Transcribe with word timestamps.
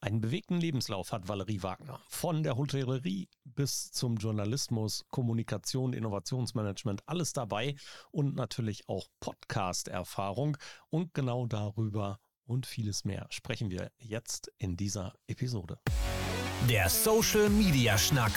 Einen 0.00 0.20
bewegten 0.20 0.60
Lebenslauf 0.60 1.10
hat 1.10 1.26
Valerie 1.26 1.62
Wagner. 1.64 2.00
Von 2.08 2.44
der 2.44 2.56
Hotellerie 2.56 3.28
bis 3.44 3.90
zum 3.90 4.16
Journalismus, 4.16 5.04
Kommunikation, 5.10 5.92
Innovationsmanagement, 5.92 7.02
alles 7.06 7.32
dabei 7.32 7.74
und 8.12 8.36
natürlich 8.36 8.88
auch 8.88 9.08
Podcast-Erfahrung. 9.18 10.56
Und 10.88 11.14
genau 11.14 11.46
darüber 11.46 12.20
und 12.46 12.64
vieles 12.66 13.04
mehr 13.04 13.26
sprechen 13.30 13.70
wir 13.70 13.90
jetzt 13.98 14.52
in 14.58 14.76
dieser 14.76 15.14
Episode. 15.26 15.80
Der 16.68 16.88
Social 16.88 17.50
Media 17.50 17.98
Schnack. 17.98 18.32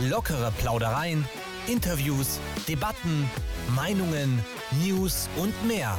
Lockere 0.00 0.52
Plaudereien, 0.58 1.24
Interviews, 1.66 2.38
Debatten, 2.68 3.28
Meinungen, 3.74 4.44
News 4.84 5.28
und 5.36 5.54
mehr. 5.66 5.98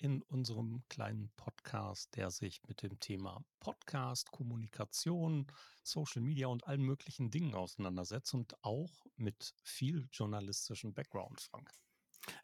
in 0.00 0.22
unserem 0.22 0.82
kleinen 0.88 1.30
Podcast, 1.36 2.16
der 2.16 2.30
sich 2.30 2.62
mit 2.66 2.82
dem 2.82 2.98
Thema 3.00 3.44
Podcast, 3.60 4.30
Kommunikation, 4.30 5.46
Social 5.82 6.22
Media 6.22 6.46
und 6.46 6.66
allen 6.66 6.82
möglichen 6.82 7.30
Dingen 7.30 7.54
auseinandersetzt 7.54 8.32
und 8.32 8.54
auch 8.64 9.06
mit 9.16 9.54
viel 9.62 10.08
journalistischem 10.10 10.94
Background, 10.94 11.40
Frank. 11.42 11.70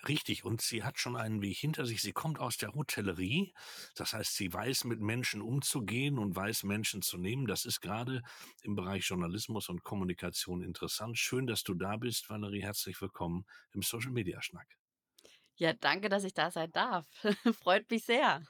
Richtig, 0.06 0.44
und 0.44 0.60
sie 0.60 0.84
hat 0.84 0.98
schon 0.98 1.16
einen 1.16 1.42
Weg 1.42 1.56
hinter 1.56 1.86
sich. 1.86 2.00
Sie 2.00 2.12
kommt 2.12 2.38
aus 2.38 2.56
der 2.56 2.74
Hotellerie. 2.74 3.54
Das 3.94 4.12
heißt, 4.12 4.34
sie 4.34 4.52
weiß, 4.52 4.84
mit 4.84 5.00
Menschen 5.00 5.42
umzugehen 5.42 6.18
und 6.18 6.34
weiß, 6.36 6.64
Menschen 6.64 7.02
zu 7.02 7.18
nehmen. 7.18 7.46
Das 7.46 7.64
ist 7.64 7.80
gerade 7.80 8.22
im 8.62 8.74
Bereich 8.74 9.06
Journalismus 9.06 9.68
und 9.68 9.82
Kommunikation 9.82 10.62
interessant. 10.62 11.18
Schön, 11.18 11.46
dass 11.46 11.62
du 11.62 11.74
da 11.74 11.96
bist, 11.96 12.28
Valerie. 12.30 12.62
Herzlich 12.62 13.00
willkommen 13.00 13.46
im 13.72 13.82
Social 13.82 14.12
Media 14.12 14.42
Schnack. 14.42 14.76
Ja, 15.58 15.72
danke, 15.72 16.08
dass 16.08 16.24
ich 16.24 16.34
da 16.34 16.50
sein 16.50 16.70
darf. 16.72 17.06
Freut 17.58 17.90
mich 17.90 18.04
sehr. 18.04 18.42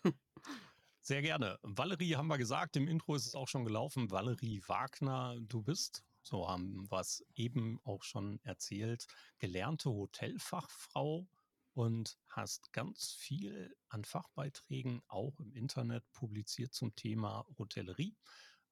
Sehr 1.03 1.23
gerne. 1.23 1.59
Valerie 1.63 2.17
haben 2.17 2.27
wir 2.27 2.39
gesagt, 2.39 2.77
im 2.77 2.89
Intro 2.89 3.15
ist 3.15 3.27
es 3.27 3.37
auch 3.37 3.47
schon 3.47 3.65
gelaufen. 3.65 4.11
Valerie 4.11 4.61
Wagner, 4.67 5.37
du 5.41 5.63
bist, 5.63 6.05
so 6.23 6.49
haben 6.49 6.91
wir 6.91 6.99
es 6.99 7.25
eben 7.37 7.79
auch 7.85 8.03
schon 8.03 8.41
erzählt, 8.43 9.07
gelernte 9.39 9.91
Hotelfachfrau 9.91 11.29
und 11.75 12.19
hast 12.29 12.73
ganz 12.73 13.13
viel 13.13 13.77
an 13.89 14.05
Fachbeiträgen 14.05 15.01
auch 15.07 15.39
im 15.39 15.53
Internet 15.53 16.03
publiziert 16.13 16.75
zum 16.75 16.97
Thema 16.97 17.47
Hotellerie 17.57 18.17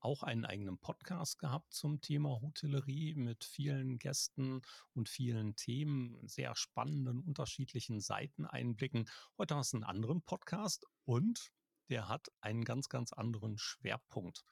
auch 0.05 0.23
einen 0.23 0.45
eigenen 0.45 0.79
Podcast 0.79 1.39
gehabt 1.39 1.73
zum 1.73 2.01
Thema 2.03 2.41
Hotellerie 2.43 3.15
mit 3.15 3.43
vielen 3.43 3.99
Gästen 3.99 4.61
und 4.93 5.09
vielen 5.09 5.57
Themen, 5.57 6.19
sehr 6.29 6.55
spannenden, 6.55 7.21
unterschiedlichen 7.21 8.01
Seiteneinblicken. 8.01 9.09
Heute 9.39 9.57
hast 9.57 9.73
du 9.73 9.79
einen 9.79 9.85
anderen 9.85 10.23
Podcast 10.23 10.87
und 11.05 11.51
der 11.89 12.09
hat 12.09 12.29
einen 12.43 12.65
ganz, 12.65 12.91
ganz 12.91 13.13
anderen 13.15 13.57
Schwerpunkt. 13.57 14.45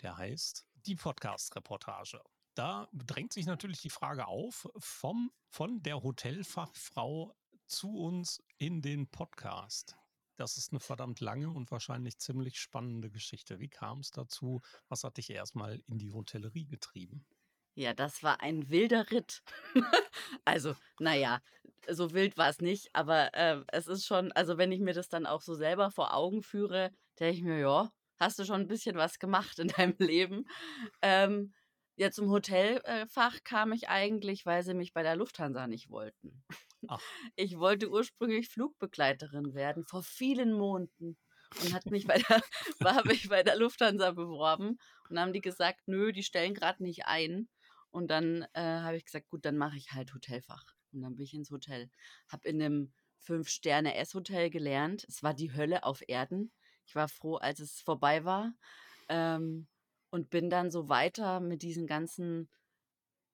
Der 0.00 0.16
heißt 0.16 0.66
die 0.86 0.94
Podcast-Reportage. 0.94 2.22
Da 2.54 2.88
drängt 2.92 3.32
sich 3.32 3.46
natürlich 3.46 3.80
die 3.80 3.90
Frage 3.90 4.28
auf, 4.28 4.68
vom, 4.78 5.32
von 5.48 5.82
der 5.82 6.02
Hotelfachfrau 6.02 7.34
zu 7.66 7.96
uns 7.96 8.42
in 8.58 8.80
den 8.80 9.08
Podcast. 9.08 9.96
Das 10.40 10.56
ist 10.56 10.72
eine 10.72 10.80
verdammt 10.80 11.20
lange 11.20 11.50
und 11.50 11.70
wahrscheinlich 11.70 12.16
ziemlich 12.16 12.58
spannende 12.58 13.10
Geschichte. 13.10 13.60
Wie 13.60 13.68
kam 13.68 14.00
es 14.00 14.10
dazu? 14.10 14.62
Was 14.88 15.04
hat 15.04 15.18
dich 15.18 15.28
erstmal 15.28 15.82
in 15.86 15.98
die 15.98 16.12
Hotellerie 16.12 16.64
getrieben? 16.64 17.26
Ja, 17.74 17.92
das 17.92 18.22
war 18.22 18.40
ein 18.40 18.70
wilder 18.70 19.10
Ritt. 19.10 19.42
also, 20.46 20.74
naja, 20.98 21.42
so 21.90 22.14
wild 22.14 22.38
war 22.38 22.48
es 22.48 22.60
nicht, 22.60 22.88
aber 22.94 23.34
äh, 23.34 23.62
es 23.68 23.86
ist 23.86 24.06
schon, 24.06 24.32
also 24.32 24.56
wenn 24.56 24.72
ich 24.72 24.80
mir 24.80 24.94
das 24.94 25.10
dann 25.10 25.26
auch 25.26 25.42
so 25.42 25.54
selber 25.54 25.90
vor 25.90 26.14
Augen 26.14 26.42
führe, 26.42 26.90
denke 27.18 27.36
ich 27.36 27.42
mir, 27.42 27.58
ja, 27.58 27.92
hast 28.18 28.38
du 28.38 28.46
schon 28.46 28.62
ein 28.62 28.68
bisschen 28.68 28.96
was 28.96 29.18
gemacht 29.18 29.58
in 29.58 29.68
deinem 29.68 29.96
Leben. 29.98 30.46
Ähm, 31.02 31.52
ja, 31.96 32.10
zum 32.10 32.30
Hotelfach 32.30 33.44
kam 33.44 33.72
ich 33.72 33.90
eigentlich, 33.90 34.46
weil 34.46 34.62
sie 34.62 34.72
mich 34.72 34.94
bei 34.94 35.02
der 35.02 35.16
Lufthansa 35.16 35.66
nicht 35.66 35.90
wollten. 35.90 36.42
Ach. 36.88 37.00
Ich 37.36 37.58
wollte 37.58 37.90
ursprünglich 37.90 38.48
Flugbegleiterin 38.48 39.54
werden, 39.54 39.84
vor 39.84 40.02
vielen 40.02 40.52
Monaten. 40.52 41.16
Und 41.62 41.72
hat 41.72 41.86
mich 41.86 42.06
bei 42.06 42.18
der, 42.28 42.42
war 42.80 43.06
mich 43.06 43.28
bei 43.28 43.42
der 43.42 43.56
Lufthansa 43.56 44.12
beworben 44.12 44.78
und 45.08 45.18
haben 45.18 45.32
die 45.32 45.40
gesagt, 45.40 45.80
nö, 45.86 46.12
die 46.12 46.22
stellen 46.22 46.54
gerade 46.54 46.82
nicht 46.82 47.06
ein. 47.06 47.48
Und 47.90 48.08
dann 48.08 48.46
äh, 48.52 48.60
habe 48.60 48.96
ich 48.96 49.04
gesagt, 49.04 49.28
gut, 49.28 49.44
dann 49.44 49.56
mache 49.56 49.76
ich 49.76 49.92
halt 49.92 50.14
Hotelfach. 50.14 50.64
Und 50.92 51.02
dann 51.02 51.16
bin 51.16 51.24
ich 51.24 51.34
ins 51.34 51.50
Hotel. 51.50 51.90
Habe 52.28 52.48
in 52.48 52.62
einem 52.62 52.92
Fünf-Sterne-S-Hotel 53.18 54.50
gelernt. 54.50 55.04
Es 55.08 55.22
war 55.22 55.34
die 55.34 55.52
Hölle 55.52 55.84
auf 55.84 56.02
Erden. 56.06 56.52
Ich 56.86 56.94
war 56.94 57.08
froh, 57.08 57.36
als 57.36 57.60
es 57.60 57.80
vorbei 57.80 58.24
war. 58.24 58.52
Ähm, 59.08 59.68
und 60.10 60.30
bin 60.30 60.50
dann 60.50 60.70
so 60.70 60.88
weiter 60.88 61.40
mit 61.40 61.62
diesen 61.62 61.86
ganzen, 61.86 62.48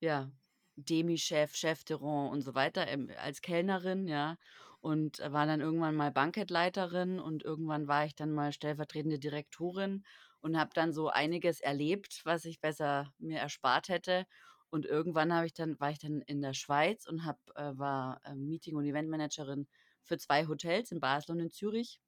ja, 0.01 0.31
Demi-Chef, 0.77 1.55
Chef 1.55 1.85
de 1.85 1.97
Rang 1.97 2.29
und 2.31 2.43
so 2.43 2.55
weiter 2.55 2.87
ähm, 2.89 3.11
als 3.19 3.41
Kellnerin, 3.43 4.07
ja. 4.09 4.37
Und 4.81 5.19
war 5.19 5.47
dann 5.47 5.61
irgendwann 5.61 5.97
mal 5.97 6.13
Bankettleiterin 6.13 7.19
und 7.19 7.43
irgendwann 7.43 7.89
war 7.89 8.05
ich 8.05 8.15
dann 8.15 8.33
mal 8.33 8.53
stellvertretende 8.53 9.19
Direktorin 9.19 10.05
und 10.41 10.59
habe 10.59 10.71
dann 10.75 10.93
so 10.93 11.09
einiges 11.09 11.61
erlebt, 11.61 12.21
was 12.25 12.45
ich 12.45 12.61
besser 12.61 13.13
mir 13.19 13.41
erspart 13.41 13.89
hätte. 13.89 14.27
Und 14.71 14.85
irgendwann 14.87 15.45
ich 15.45 15.55
dann 15.55 15.79
war 15.81 15.91
ich 15.91 15.99
dann 15.99 16.21
in 16.23 16.41
der 16.43 16.55
Schweiz 16.55 17.07
und 17.07 17.25
hab, 17.25 17.39
äh, 17.57 17.77
war 17.79 18.21
äh, 18.25 18.35
Meeting- 18.35 18.77
und 18.77 18.85
Eventmanagerin 18.85 19.67
für 20.03 20.19
zwei 20.19 20.47
Hotels 20.47 20.93
in 20.93 21.01
Basel 21.01 21.33
und 21.33 21.41
in 21.41 21.51
Zürich. 21.51 22.01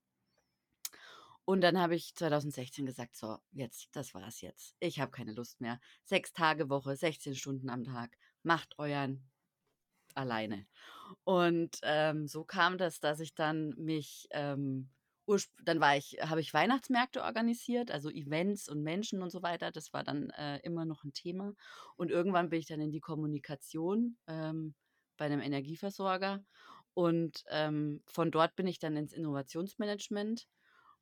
Und 1.45 1.62
dann 1.62 1.79
habe 1.79 1.95
ich 1.95 2.15
2016 2.15 2.85
gesagt, 2.85 3.17
so, 3.17 3.39
jetzt, 3.53 3.89
das 3.93 4.12
war's 4.12 4.43
jetzt. 4.43 4.77
Ich 4.81 5.00
habe 5.00 5.11
keine 5.11 5.33
Lust 5.33 5.61
mehr. 5.62 5.81
Sechs 6.05 6.33
Tage 6.33 6.69
Woche, 6.69 6.95
16 6.95 7.35
Stunden 7.35 7.71
am 7.71 7.85
Tag 7.85 8.19
macht 8.43 8.78
euren 8.78 9.28
alleine. 10.15 10.66
Und 11.25 11.78
ähm, 11.82 12.26
so 12.26 12.44
kam 12.44 12.78
das, 12.78 13.00
dass 13.00 13.21
ich 13.21 13.34
dann 13.34 13.71
mich, 13.76 14.28
ähm, 14.31 14.91
dann 15.62 15.81
war 15.81 15.97
ich, 15.97 16.19
habe 16.22 16.41
ich 16.41 16.54
Weihnachtsmärkte 16.54 17.22
organisiert, 17.22 17.91
also 17.91 18.10
Events 18.10 18.69
und 18.69 18.82
Menschen 18.82 19.22
und 19.22 19.31
so 19.31 19.43
weiter. 19.43 19.71
Das 19.71 19.93
war 19.93 20.03
dann 20.04 20.31
äh, 20.31 20.59
immer 20.60 20.84
noch 20.84 21.04
ein 21.04 21.12
Thema. 21.12 21.54
Und 21.97 22.10
irgendwann 22.10 22.50
bin 22.50 22.60
ich 22.60 22.66
dann 22.66 22.81
in 22.81 22.93
die 22.93 23.00
Kommunikation 23.00 24.16
ähm, 24.26 24.75
bei 25.16 25.26
einem 25.26 25.41
Energieversorger. 25.41 26.44
Und 26.94 27.44
ähm, 27.49 28.03
von 28.06 28.31
dort 28.31 28.56
bin 28.56 28.66
ich 28.66 28.78
dann 28.78 28.97
ins 28.97 29.12
Innovationsmanagement. 29.12 30.49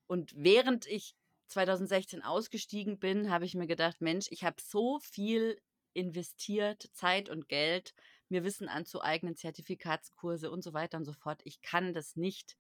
Und 0.06 0.32
während 0.36 0.86
ich 0.86 1.14
2016 1.48 2.22
ausgestiegen 2.22 2.98
bin, 2.98 3.30
habe 3.30 3.44
ich 3.44 3.54
mir 3.54 3.66
gedacht, 3.66 4.00
Mensch, 4.00 4.26
ich 4.30 4.44
habe 4.44 4.56
so 4.60 4.98
viel 5.00 5.56
investiert, 5.96 6.88
Zeit 6.92 7.28
und 7.28 7.48
Geld, 7.48 7.94
mir 8.28 8.44
Wissen 8.44 8.68
anzueignen, 8.68 9.36
Zertifikatskurse 9.36 10.50
und 10.50 10.62
so 10.62 10.72
weiter 10.72 10.98
und 10.98 11.04
so 11.04 11.12
fort. 11.12 11.40
Ich 11.44 11.62
kann 11.62 11.94
das 11.94 12.16
nicht, 12.16 12.56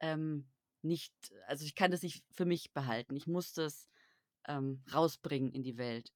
ähm, 0.00 0.48
nicht, 0.80 1.12
also 1.46 1.64
ich 1.64 1.74
kann 1.74 1.90
das 1.90 2.02
nicht 2.02 2.24
für 2.30 2.44
mich 2.44 2.72
behalten. 2.72 3.14
Ich 3.16 3.26
muss 3.26 3.52
das 3.52 3.88
ähm, 4.46 4.82
rausbringen 4.92 5.52
in 5.52 5.62
die 5.62 5.76
Welt. 5.76 6.12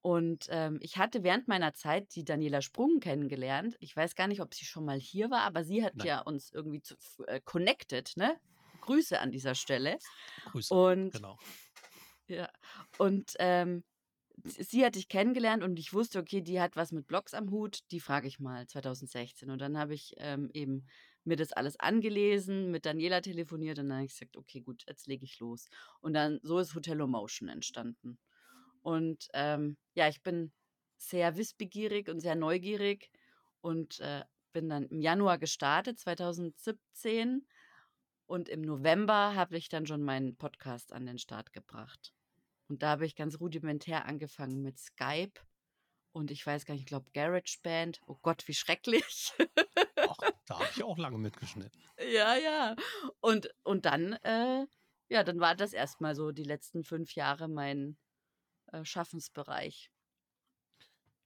Und 0.00 0.46
ähm, 0.50 0.78
ich 0.80 0.98
hatte 0.98 1.22
während 1.22 1.46
meiner 1.46 1.74
Zeit 1.74 2.14
die 2.16 2.24
Daniela 2.24 2.60
Sprung 2.60 2.98
kennengelernt. 2.98 3.76
Ich 3.78 3.94
weiß 3.94 4.16
gar 4.16 4.26
nicht, 4.26 4.40
ob 4.40 4.52
sie 4.52 4.64
schon 4.64 4.84
mal 4.84 4.98
hier 4.98 5.30
war, 5.30 5.42
aber 5.42 5.62
sie 5.62 5.84
hat 5.84 5.94
Nein. 5.96 6.06
ja 6.06 6.20
uns 6.20 6.50
irgendwie 6.52 6.82
zu, 6.82 6.96
äh, 7.26 7.40
connected, 7.44 8.12
ne? 8.16 8.36
Grüße 8.80 9.20
an 9.20 9.30
dieser 9.30 9.54
Stelle. 9.54 9.98
Grüße. 10.46 10.74
Und 10.74 11.12
genau. 11.12 11.38
Ja. 12.26 12.50
Und 12.98 13.34
ähm, 13.38 13.84
sie 14.44 14.84
hatte 14.84 14.98
ich 14.98 15.08
kennengelernt 15.08 15.62
und 15.62 15.78
ich 15.78 15.92
wusste, 15.92 16.18
okay, 16.18 16.40
die 16.40 16.60
hat 16.60 16.76
was 16.76 16.92
mit 16.92 17.06
Blogs 17.06 17.34
am 17.34 17.50
Hut, 17.50 17.80
die 17.90 18.00
frage 18.00 18.28
ich 18.28 18.40
mal 18.40 18.66
2016. 18.66 19.50
Und 19.50 19.60
dann 19.60 19.78
habe 19.78 19.94
ich 19.94 20.14
ähm, 20.18 20.50
eben 20.52 20.86
mir 21.24 21.36
das 21.36 21.52
alles 21.52 21.78
angelesen, 21.78 22.70
mit 22.70 22.84
Daniela 22.86 23.20
telefoniert 23.20 23.78
und 23.78 23.88
dann 23.88 23.98
habe 23.98 24.06
ich 24.06 24.12
gesagt, 24.12 24.36
okay, 24.36 24.60
gut, 24.60 24.84
jetzt 24.88 25.06
lege 25.06 25.24
ich 25.24 25.38
los. 25.38 25.68
Und 26.00 26.14
dann 26.14 26.40
so 26.42 26.58
ist 26.58 26.74
Hotello 26.74 27.06
Motion 27.06 27.48
entstanden. 27.48 28.18
Und 28.80 29.28
ähm, 29.34 29.76
ja, 29.94 30.08
ich 30.08 30.22
bin 30.22 30.52
sehr 30.96 31.36
wissbegierig 31.36 32.08
und 32.08 32.20
sehr 32.20 32.34
neugierig 32.34 33.10
und 33.60 34.00
äh, 34.00 34.24
bin 34.52 34.68
dann 34.68 34.86
im 34.86 35.00
Januar 35.00 35.38
gestartet, 35.38 35.98
2017. 35.98 37.46
Und 38.26 38.48
im 38.48 38.62
November 38.62 39.34
habe 39.34 39.56
ich 39.56 39.68
dann 39.68 39.86
schon 39.86 40.02
meinen 40.02 40.36
Podcast 40.36 40.92
an 40.92 41.06
den 41.06 41.18
Start 41.18 41.52
gebracht. 41.52 42.12
Und 42.72 42.82
da 42.82 42.92
habe 42.92 43.04
ich 43.04 43.16
ganz 43.16 43.38
rudimentär 43.38 44.06
angefangen 44.06 44.62
mit 44.62 44.78
Skype 44.78 45.38
und 46.12 46.30
ich 46.30 46.46
weiß 46.46 46.64
gar 46.64 46.72
nicht, 46.72 46.84
ich 46.84 46.86
glaube 46.86 47.10
GarageBand. 47.12 48.00
Oh 48.06 48.16
Gott, 48.22 48.48
wie 48.48 48.54
schrecklich. 48.54 49.34
Ach, 49.96 50.16
da 50.46 50.58
habe 50.58 50.70
ich 50.74 50.82
auch 50.82 50.96
lange 50.96 51.18
mitgeschnitten. 51.18 51.78
Ja, 51.98 52.34
ja. 52.34 52.74
Und, 53.20 53.54
und 53.62 53.84
dann, 53.84 54.14
äh, 54.22 54.64
ja, 55.10 55.22
dann 55.22 55.38
war 55.38 55.54
das 55.54 55.74
erstmal 55.74 56.14
so 56.14 56.32
die 56.32 56.44
letzten 56.44 56.82
fünf 56.82 57.14
Jahre 57.14 57.46
mein 57.46 57.98
äh, 58.68 58.86
Schaffensbereich. 58.86 59.90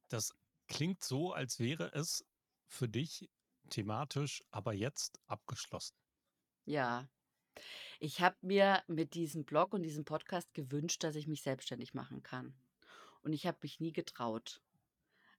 Das 0.09 0.35
klingt 0.67 1.05
so, 1.05 1.33
als 1.33 1.61
wäre 1.61 1.93
es 1.95 2.27
für 2.67 2.89
dich 2.89 3.31
thematisch 3.71 4.43
aber 4.51 4.73
jetzt 4.73 5.21
abgeschlossen. 5.29 5.95
Ja. 6.65 7.09
Ich 8.01 8.21
habe 8.21 8.37
mir 8.43 8.83
mit 8.87 9.15
diesem 9.15 9.45
Blog 9.45 9.73
und 9.75 9.83
diesem 9.83 10.05
Podcast 10.05 10.53
gewünscht, 10.55 11.03
dass 11.05 11.17
ich 11.17 11.27
mich 11.27 11.43
selbstständig 11.43 11.95
machen 11.95 12.23
kann. 12.23 12.55
Und 13.23 13.33
ich 13.33 13.47
habe 13.47 13.59
mich 13.63 13.81
nie 13.81 13.93
getraut. 13.93 14.63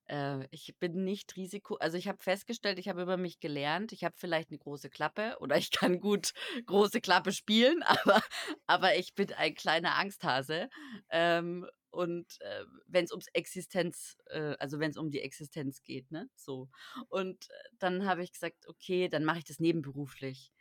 Äh, 0.07 0.47
ich 0.51 0.77
bin 0.79 1.03
nicht 1.03 1.35
Risiko 1.37 1.75
also, 1.77 1.97
ich 1.97 2.07
habe 2.07 2.23
festgestellt, 2.23 2.79
ich 2.79 2.89
habe 2.89 3.01
über 3.03 3.17
mich 3.17 3.39
gelernt, 3.39 3.91
ich 3.93 4.03
habe 4.03 4.15
vielleicht 4.17 4.49
eine 4.51 4.59
große 4.59 4.89
Klappe 4.89 5.37
oder 5.41 5.57
ich 5.57 5.71
kann 5.71 5.99
gut 5.99 6.33
große 6.67 7.01
Klappe 7.01 7.31
spielen, 7.33 7.83
aber 7.83 8.21
aber 8.67 8.95
ich 8.97 9.15
bin 9.15 9.33
ein 9.33 9.55
kleiner 9.55 9.95
Angsthase. 9.97 10.69
Ähm, 11.09 11.67
und, 11.91 12.37
äh, 12.41 12.65
es 13.03 13.11
ums 13.11 13.27
Existenz 13.33 14.17
äh, 14.27 14.55
also, 14.59 14.79
wenn 14.79 14.91
es 14.91 14.97
um 14.97 15.11
die 15.11 15.21
Existenz 15.21 15.83
geht, 15.83 16.11
ne, 16.11 16.29
so. 16.35 16.69
Und, 17.09 17.49
äh, 17.49 17.53
dann 17.79 18.05
habe 18.05 18.23
ich 18.23 18.33
gesagt: 18.33 18.67
„Okay, 18.67 19.09
dann 19.09 19.25
mache 19.25 19.39
ich 19.39 19.45
das 19.45 19.59
nebenberuflich.“ 19.59 20.51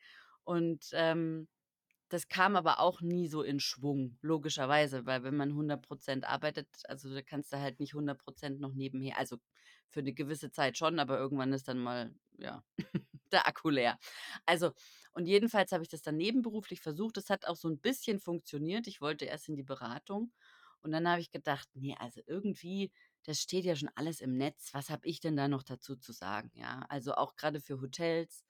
Und, 0.44 0.90
ähm 0.94 1.48
das 2.08 2.28
kam 2.28 2.56
aber 2.56 2.80
auch 2.80 3.00
nie 3.00 3.28
so 3.28 3.42
in 3.42 3.60
Schwung, 3.60 4.18
logischerweise, 4.22 5.06
weil 5.06 5.22
wenn 5.24 5.36
man 5.36 5.54
100% 5.54 6.24
arbeitet, 6.24 6.68
also 6.88 7.12
da 7.12 7.22
kannst 7.22 7.52
du 7.52 7.58
halt 7.60 7.80
nicht 7.80 7.94
100% 7.94 8.60
noch 8.60 8.74
nebenher 8.74 9.18
also 9.18 9.38
für 9.90 10.00
eine 10.00 10.12
gewisse 10.12 10.50
Zeit 10.50 10.76
schon, 10.78 10.98
aber 10.98 11.18
irgendwann 11.18 11.52
ist 11.52 11.68
dann 11.68 11.78
mal, 11.78 12.14
ja, 12.38 12.62
der 13.32 13.46
Akku 13.48 13.70
leer. 13.70 13.98
Also 14.46 14.72
und 15.12 15.26
jedenfalls 15.26 15.72
habe 15.72 15.82
ich 15.82 15.88
das 15.88 16.02
dann 16.02 16.16
nebenberuflich 16.16 16.80
versucht. 16.80 17.16
Das 17.16 17.30
hat 17.30 17.46
auch 17.46 17.56
so 17.56 17.68
ein 17.68 17.78
bisschen 17.80 18.20
funktioniert. 18.20 18.86
Ich 18.86 19.00
wollte 19.00 19.24
erst 19.24 19.48
in 19.48 19.56
die 19.56 19.62
Beratung 19.62 20.32
und 20.82 20.92
dann 20.92 21.08
habe 21.08 21.20
ich 21.20 21.30
gedacht: 21.30 21.68
nee, 21.74 21.96
also 21.98 22.20
irgendwie 22.26 22.92
das 23.24 23.40
steht 23.40 23.64
ja 23.64 23.74
schon 23.74 23.90
alles 23.96 24.20
im 24.20 24.36
Netz. 24.36 24.70
Was 24.72 24.88
habe 24.90 25.08
ich 25.08 25.18
denn 25.20 25.36
da 25.36 25.48
noch 25.48 25.62
dazu 25.64 25.96
zu 25.96 26.12
sagen?“ 26.12 26.50
Ja, 26.54 26.86
also 26.88 27.14
auch 27.14 27.34
gerade 27.36 27.60
für 27.60 27.80
Hotels 27.80 28.44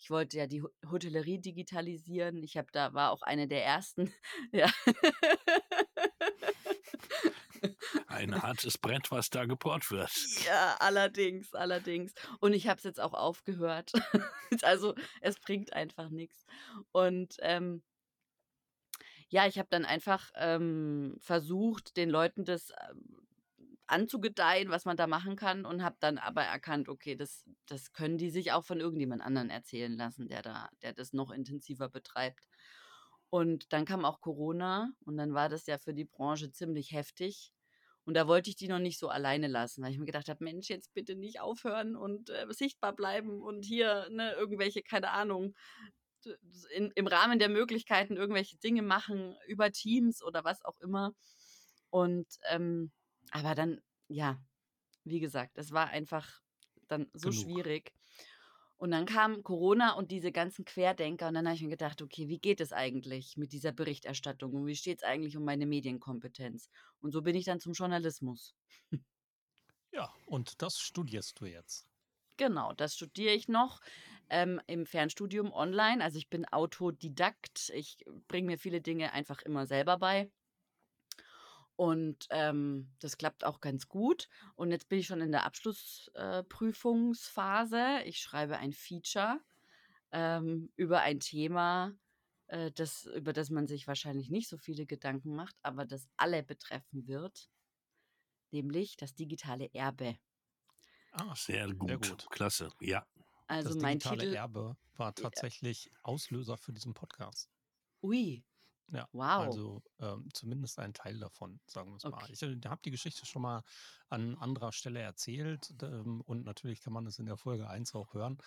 ich 0.00 0.08
wollte 0.08 0.38
ja 0.38 0.46
die 0.46 0.62
Hotellerie 0.90 1.38
digitalisieren. 1.38 2.42
Ich 2.42 2.56
habe 2.56 2.68
da 2.72 2.94
war 2.94 3.10
auch 3.10 3.20
eine 3.20 3.46
der 3.46 3.64
ersten, 3.64 4.12
ja. 4.52 4.70
Ein 8.06 8.42
hartes 8.42 8.78
Brett, 8.78 9.10
was 9.10 9.28
da 9.28 9.44
gebohrt 9.44 9.90
wird. 9.90 10.10
Ja, 10.46 10.76
allerdings, 10.80 11.52
allerdings. 11.54 12.14
Und 12.40 12.54
ich 12.54 12.66
habe 12.66 12.78
es 12.78 12.84
jetzt 12.84 13.00
auch 13.00 13.14
aufgehört. 13.14 13.92
Also, 14.62 14.96
es 15.20 15.38
bringt 15.38 15.72
einfach 15.74 16.08
nichts. 16.08 16.44
Und, 16.90 17.36
ähm 17.38 17.84
ja, 19.28 19.46
ich 19.46 19.60
habe 19.60 19.68
dann 19.70 19.84
einfach, 19.84 20.32
ähm, 20.34 21.16
versucht, 21.20 21.96
den 21.96 22.10
Leuten 22.10 22.44
das, 22.44 22.72
ähm, 22.90 23.28
anzugedeihen, 23.90 24.70
was 24.70 24.84
man 24.84 24.96
da 24.96 25.06
machen 25.06 25.36
kann 25.36 25.64
und 25.66 25.82
habe 25.82 25.96
dann 26.00 26.18
aber 26.18 26.42
erkannt, 26.44 26.88
okay, 26.88 27.16
das 27.16 27.44
das 27.66 27.92
können 27.92 28.18
die 28.18 28.30
sich 28.30 28.52
auch 28.52 28.64
von 28.64 28.80
irgendjemand 28.80 29.22
anderen 29.22 29.50
erzählen 29.50 29.92
lassen, 29.96 30.28
der 30.28 30.42
da 30.42 30.68
der 30.82 30.92
das 30.94 31.12
noch 31.12 31.30
intensiver 31.30 31.88
betreibt. 31.88 32.48
Und 33.30 33.72
dann 33.72 33.84
kam 33.84 34.04
auch 34.04 34.20
Corona 34.20 34.90
und 35.04 35.16
dann 35.16 35.34
war 35.34 35.48
das 35.48 35.66
ja 35.66 35.78
für 35.78 35.94
die 35.94 36.04
Branche 36.04 36.50
ziemlich 36.52 36.92
heftig. 36.92 37.52
Und 38.04 38.14
da 38.14 38.26
wollte 38.26 38.50
ich 38.50 38.56
die 38.56 38.66
noch 38.68 38.78
nicht 38.80 38.98
so 38.98 39.08
alleine 39.08 39.46
lassen, 39.46 39.82
weil 39.84 39.92
ich 39.92 39.98
mir 39.98 40.06
gedacht 40.06 40.28
habe: 40.28 40.42
„Mensch, 40.44 40.68
jetzt 40.68 40.92
bitte 40.94 41.14
nicht 41.16 41.40
aufhören 41.40 41.96
und, 41.96 42.30
äh, 42.30 42.46
sichtbar 42.50 42.94
bleiben 42.94 43.40
und 43.42 43.64
hier, 43.64 44.08
ne, 44.10 44.32
irgendwelche, 44.32 44.82
keine 44.82 45.10
Ahnung, 45.12 45.54
in 46.74 46.90
im 46.94 47.06
Rahmen 47.06 47.38
der 47.38 47.48
Möglichkeiten 47.48 48.16
irgendwelche 48.16 48.56
Dinge 48.58 48.82
machen 48.82 49.36
über 49.46 49.70
Teams 49.72 50.22
oder 50.22 50.44
was 50.44 50.64
auch 50.64 50.78
immer.“ 50.80 51.12
Und, 51.90 52.26
ähm 52.50 52.92
aber 53.30 53.54
dann, 53.54 53.80
ja, 54.08 54.38
wie 55.04 55.20
gesagt, 55.20 55.58
es 55.58 55.72
war 55.72 55.88
einfach 55.88 56.40
dann 56.88 57.10
so 57.14 57.30
Genug. 57.30 57.32
schwierig. 57.32 57.92
Und 58.78 58.92
dann 58.92 59.06
kam 59.06 59.42
Corona 59.44 59.92
und 59.94 60.10
diese 60.10 60.32
ganzen 60.32 60.64
Querdenker 60.64 61.28
und 61.28 61.34
dann 61.34 61.46
habe 61.46 61.56
ich 61.56 61.62
mir 61.62 61.70
gedacht: 61.70 62.02
„Okay, 62.02 62.28
wie 62.28 62.38
geht 62.40 62.60
es 62.60 62.72
eigentlich 62.72 63.36
mit 63.36 63.52
dieser 63.52 63.72
Berichterstattung 63.72 64.54
und 64.54 64.66
wie 64.66 64.76
steht 64.76 64.98
es 65.00 65.04
eigentlich 65.04 65.36
um 65.36 65.44
meine 65.44 65.66
Medienkompetenz?“ 65.66 66.70
Und 67.00 67.12
so 67.12 67.22
bin 67.22 67.36
ich 67.36 67.44
dann 67.44 67.60
zum 67.60 67.72
Journalismus. 67.74 68.54
Ja, 69.92 70.12
und 70.26 70.62
das 70.62 70.78
studierst 70.80 71.40
du 71.40 71.46
jetzt. 71.46 71.86
Genau, 72.36 72.72
das 72.72 72.94
studiere 72.96 73.34
ich 73.34 73.48
noch, 73.48 73.80
ähm, 74.30 74.60
im 74.66 74.86
Fernstudium 74.86 75.52
online. 75.52 76.02
Also, 76.02 76.16
ich 76.18 76.28
bin 76.30 76.46
Autodidakt. 76.46 77.70
Ich 77.74 77.98
bringe 78.28 78.46
mir 78.46 78.58
viele 78.58 78.80
Dinge 78.80 79.12
einfach 79.12 79.42
immer 79.42 79.66
selber 79.66 79.98
bei. 79.98 80.30
Und, 81.80 82.26
ähm, 82.30 82.92
das 83.00 83.16
klappt 83.16 83.42
auch 83.44 83.60
ganz 83.60 83.88
gut. 83.88 84.28
Und 84.54 84.70
jetzt 84.70 84.88
bin 84.90 84.98
ich 84.98 85.06
schon 85.06 85.22
in 85.22 85.32
der 85.32 85.46
Abschlussprüfungsphase. 85.46 87.78
äh. 87.78 88.04
Ich 88.04 88.20
schreibe 88.20 88.58
ein 88.58 88.72
Feature, 88.74 89.40
ähm, 90.12 90.70
über 90.76 91.00
ein 91.00 91.20
Thema, 91.20 91.94
äh, 92.48 92.70
das 92.72 93.06
über 93.06 93.32
das 93.32 93.48
man 93.50 93.66
sich 93.66 93.86
wahrscheinlich 93.88 94.28
nicht 94.30 94.48
so 94.48 94.58
viele 94.58 94.84
Gedanken 94.86 95.34
macht, 95.34 95.56
aber 95.62 95.86
das 95.86 96.06
alle 96.18 96.42
betreffen 96.42 97.06
wird, 97.08 97.48
nämlich 98.52 98.96
das 98.96 99.14
digitale 99.14 99.72
Erbe. 99.74 100.16
Ah, 101.12 101.34
sehr 101.36 101.72
gut. 101.72 101.88
Sehr 101.88 101.98
gut. 101.98 102.30
Klasse. 102.30 102.70
Ja. 102.80 103.06
Also, 103.48 103.68
Das 103.68 103.74
mein 103.74 103.98
digitale 103.98 104.00
Titel 104.00 104.34
Erbe 104.34 104.76
war 104.96 105.12
ja, 105.14 105.14
tatsächlich 105.14 105.90
Auslöser 106.02 106.56
für 106.56 106.72
diesen 106.72 106.94
Podcast. 106.94 107.50
ui, 108.02 108.42
Ja, 108.92 109.08
wow, 109.12 109.60
also 109.60 109.82
ähm, 110.00 110.28
zumindest 110.34 110.78
ein 110.78 110.94
Teil 110.94 111.18
davon, 111.20 111.60
sagen 111.66 111.90
wir 111.90 111.96
es 111.96 112.08
mal. 112.08 112.26
okay. 112.26 112.32
Ich 112.32 112.42
habe 112.42 112.80
die 112.84 112.90
Geschichte 112.90 113.26
schon 113.26 113.42
mal 113.42 113.62
an 114.08 114.36
anderer 114.36 114.72
Stelle 114.72 115.00
erzählt 115.00 115.74
ähm, 115.82 116.20
und 116.22 116.44
natürlich 116.44 116.80
kann 116.80 116.92
man 116.92 117.06
es 117.06 117.18
in 117.18 117.26
der 117.26 117.36
Folge 117.36 117.68
1 117.68 117.94
auch 117.94 118.14
hören. 118.14 118.38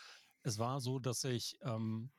Es 0.43 0.59
war 0.59 0.81
so, 0.81 0.99
dass 0.99 1.23
ich, 1.23 1.57
ähm, 1.61 2.11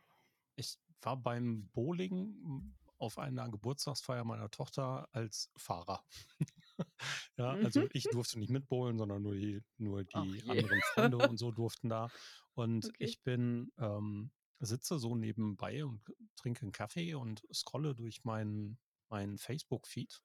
ich 0.57 0.77
war 1.03 1.17
beim 1.19 1.71
Bowling 1.71 2.75
auf 2.99 3.19
einer 3.19 3.51
Geburtstagsfeier 3.51 4.25
meiner 4.25 4.51
Tochter 4.51 5.09
als 5.13 5.51
Fahrer. 5.57 6.05
Ja, 7.37 7.57
also 7.61 7.85
Mhm. 7.85 7.91
ich 7.93 8.09
durfte 8.11 8.39
nicht 8.39 8.51
mitbowlen, 8.51 8.99
sondern 8.99 9.23
nur 9.23 9.35
die, 9.35 9.63
nur 9.77 10.05
die 10.05 10.43
anderen 10.47 10.83
Freunde 10.83 11.19
und 11.19 11.37
so 11.39 11.51
durften 11.53 11.89
da. 11.89 12.11
Und 12.55 12.91
Okay. 12.91 12.99
ich 12.99 13.23
bin, 13.23 13.73
ähm, 13.79 14.33
sitze 14.61 14.99
so 14.99 15.15
nebenbei 15.15 15.85
und 15.85 16.03
trinke 16.37 16.63
einen 16.63 16.73
Kaffee 16.73 17.15
und 17.15 17.47
scrolle 17.53 17.95
durch 17.95 18.25
meinen 18.25 18.79
meinen 19.09 19.39
Facebook-Feed 19.39 20.23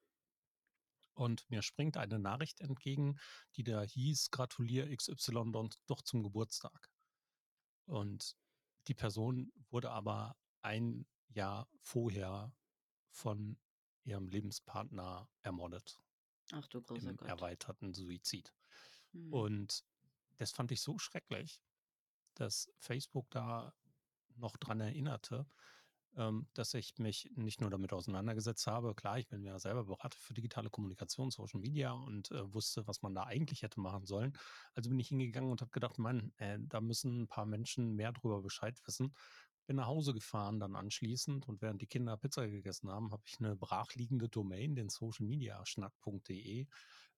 und 1.14 1.48
mir 1.50 1.62
springt 1.62 1.96
eine 1.96 2.18
Nachricht 2.18 2.60
entgegen, 2.60 3.18
die 3.56 3.62
da 3.62 3.82
hieß, 3.82 4.30
gratuliere 4.30 4.94
XY 4.94 5.68
doch 5.86 6.02
zum 6.02 6.22
Geburtstag. 6.22 6.90
Und 7.84 8.36
die 8.88 8.94
Person 8.94 9.52
wurde 9.68 9.90
aber 9.90 10.36
ein 10.62 11.06
Jahr 11.28 11.68
vorher 11.82 12.54
von 13.10 13.58
ihrem 14.04 14.28
Lebenspartner 14.28 15.28
ermordet 15.42 16.00
Ach 16.52 16.66
du 16.68 16.80
großer 16.80 17.10
im 17.10 17.16
Gott. 17.16 17.28
erweiterten 17.28 17.92
Suizid. 17.92 18.54
Mhm. 19.12 19.32
Und 19.32 19.84
das 20.38 20.52
fand 20.52 20.72
ich 20.72 20.80
so 20.80 20.98
schrecklich, 20.98 21.62
dass 22.34 22.72
Facebook 22.78 23.30
da 23.30 23.74
noch 24.40 24.56
dran 24.56 24.80
erinnerte, 24.80 25.46
ähm, 26.16 26.48
dass 26.54 26.74
ich 26.74 26.98
mich 26.98 27.30
nicht 27.36 27.60
nur 27.60 27.70
damit 27.70 27.92
auseinandergesetzt 27.92 28.66
habe. 28.66 28.94
Klar, 28.94 29.18
ich 29.18 29.28
bin 29.28 29.44
ja 29.44 29.58
selber 29.58 29.84
Berater 29.84 30.18
für 30.18 30.34
digitale 30.34 30.70
Kommunikation, 30.70 31.30
Social 31.30 31.60
Media 31.60 31.92
und 31.92 32.30
äh, 32.32 32.52
wusste, 32.52 32.86
was 32.86 33.02
man 33.02 33.14
da 33.14 33.24
eigentlich 33.24 33.62
hätte 33.62 33.80
machen 33.80 34.06
sollen. 34.06 34.32
Also 34.74 34.90
bin 34.90 34.98
ich 34.98 35.08
hingegangen 35.08 35.50
und 35.50 35.60
habe 35.60 35.70
gedacht, 35.70 35.98
Mann, 35.98 36.32
äh, 36.38 36.58
da 36.60 36.80
müssen 36.80 37.22
ein 37.22 37.28
paar 37.28 37.46
Menschen 37.46 37.94
mehr 37.94 38.12
drüber 38.12 38.42
Bescheid 38.42 38.80
wissen. 38.86 39.14
Bin 39.66 39.76
nach 39.76 39.86
Hause 39.86 40.12
gefahren 40.12 40.58
dann 40.58 40.74
anschließend 40.74 41.46
und 41.46 41.62
während 41.62 41.80
die 41.80 41.86
Kinder 41.86 42.16
Pizza 42.16 42.48
gegessen 42.48 42.90
haben, 42.90 43.12
habe 43.12 43.22
ich 43.24 43.38
eine 43.38 43.54
brachliegende 43.54 44.28
Domain, 44.28 44.74
den 44.74 44.88
socialmediaschnack.de, 44.88 46.62
äh, 46.62 46.66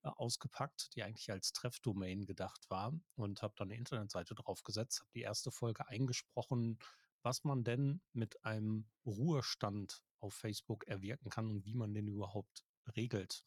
ausgepackt, 0.03 0.95
die 0.95 1.03
eigentlich 1.03 1.31
als 1.31 1.53
Treffdomain 1.53 2.27
gedacht 2.27 2.69
war 2.69 2.93
und 3.15 3.41
habe 3.41 3.55
dann 3.57 3.69
eine 3.69 3.79
Internetseite 3.79 4.35
draufgesetzt, 4.35 5.01
habe 5.01 5.11
die 5.15 5.23
erste 5.23 5.51
Folge 5.51 5.89
eingesprochen, 5.89 6.79
was 7.23 7.45
man 7.45 7.65
denn 7.65 8.03
mit 8.13 8.45
einem 8.45 8.91
Ruhestand 9.07 10.03
auf 10.21 10.35
Facebook 10.35 10.87
erwirken 10.87 11.31
kann 11.31 11.49
und 11.51 11.67
wie 11.67 11.75
man 11.75 11.95
den 11.95 12.09
überhaupt 12.09 12.65
regelt. 12.97 13.45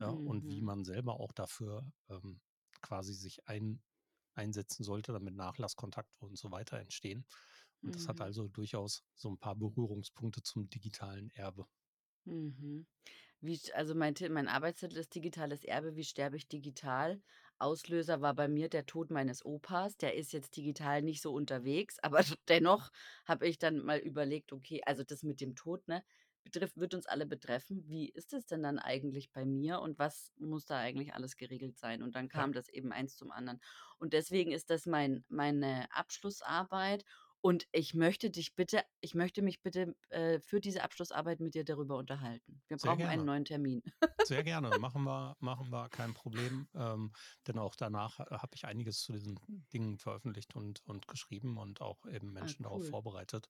Ja, 0.00 0.10
und 0.10 0.48
wie 0.48 0.60
Mhm. 0.60 0.62
man 0.62 0.84
selber 0.84 1.18
auch 1.20 1.32
dafür 1.32 1.92
ähm, 2.08 2.40
quasi 2.82 3.14
sich 3.14 3.48
ein, 3.48 3.82
einsetzen 4.34 4.84
sollte, 4.84 5.12
damit 5.12 5.34
Nachlasskontakte 5.34 6.26
und 6.26 6.38
so 6.38 6.50
weiter 6.52 6.78
entstehen. 6.78 7.26
Und 7.84 7.96
das 7.96 8.08
hat 8.08 8.20
Mhm. 8.20 8.22
also 8.22 8.48
durchaus 8.48 9.04
so 9.14 9.30
ein 9.30 9.38
paar 9.38 9.56
Berührungspunkte 9.56 10.42
zum 10.42 10.68
digitalen 10.70 11.30
Erbe. 11.30 11.66
Mhm. 12.26 12.86
wie, 13.40 13.60
also 13.74 13.94
mein, 13.94 14.14
mein 14.30 14.48
Arbeitstitel 14.48 14.98
ist 14.98 15.14
Digitales 15.14 15.64
Erbe, 15.64 15.96
wie 15.96 16.04
sterbe 16.04 16.36
ich 16.36 16.48
digital? 16.48 17.22
Auslöser 17.60 18.20
war 18.20 18.34
bei 18.34 18.48
mir 18.48 18.68
der 18.68 18.86
Tod 18.86 19.10
meines 19.10 19.44
Opas. 19.44 19.96
Der 19.96 20.14
ist 20.14 20.32
jetzt 20.32 20.56
digital 20.56 21.02
nicht 21.02 21.20
so 21.22 21.32
unterwegs, 21.32 21.98
aber 22.02 22.24
dennoch 22.48 22.90
habe 23.26 23.46
ich 23.48 23.58
dann 23.58 23.78
mal 23.84 23.98
überlegt, 23.98 24.52
okay, 24.52 24.82
also 24.86 25.02
das 25.04 25.22
mit 25.22 25.40
dem 25.40 25.54
Tod, 25.56 25.86
ne, 25.88 26.04
betrifft, 26.44 26.76
wird 26.78 26.94
uns 26.94 27.06
alle 27.06 27.26
betreffen. 27.26 27.84
Wie 27.88 28.08
ist 28.08 28.32
es 28.32 28.46
denn 28.46 28.62
dann 28.62 28.78
eigentlich 28.78 29.32
bei 29.32 29.44
mir 29.44 29.80
und 29.80 29.98
was 29.98 30.32
muss 30.38 30.64
da 30.66 30.78
eigentlich 30.78 31.14
alles 31.14 31.36
geregelt 31.36 31.78
sein? 31.78 32.02
Und 32.02 32.14
dann 32.14 32.28
Ja. 32.32 32.42
kam 32.42 32.52
das 32.52 32.68
eben 32.68 32.92
eins 32.92 33.16
zum 33.16 33.30
anderen. 33.32 33.60
Und 33.98 34.12
deswegen 34.12 34.52
ist 34.52 34.70
das 34.70 34.86
mein, 34.86 35.24
meine 35.28 35.92
Abschlussarbeit. 35.92 37.04
Und 37.40 37.66
ich 37.72 37.94
möchte 37.94 38.30
dich 38.30 38.54
bitte, 38.56 38.82
ich 39.00 39.14
möchte 39.14 39.42
mich 39.42 39.62
bitte 39.62 39.94
äh, 40.10 40.40
für 40.40 40.60
diese 40.60 40.82
Abschlussarbeit 40.82 41.38
mit 41.40 41.54
dir 41.54 41.64
darüber 41.64 41.96
unterhalten. 41.96 42.62
Wir 42.68 42.78
Sehr 42.78 42.90
brauchen 42.90 43.02
einen 43.02 43.10
gerne. 43.10 43.24
neuen 43.24 43.44
Termin. 43.44 43.82
Sehr 44.24 44.42
gerne. 44.42 44.70
Machen 44.80 45.04
wir, 45.04 45.36
machen 45.38 45.70
wir 45.70 45.88
kein 45.88 46.14
Problem. 46.14 46.68
Ähm, 46.74 47.12
denn 47.46 47.58
auch 47.58 47.76
danach 47.76 48.18
habe 48.18 48.54
ich 48.54 48.64
einiges 48.64 49.02
zu 49.02 49.12
diesen 49.12 49.38
Dingen 49.72 49.98
veröffentlicht 49.98 50.54
und, 50.56 50.82
und 50.86 51.06
geschrieben 51.06 51.58
und 51.58 51.80
auch 51.80 52.04
eben 52.06 52.28
Ah, 52.30 52.40
Menschen 52.40 52.64
darauf 52.64 52.82
cool. 52.82 52.90
vorbereitet, 52.90 53.48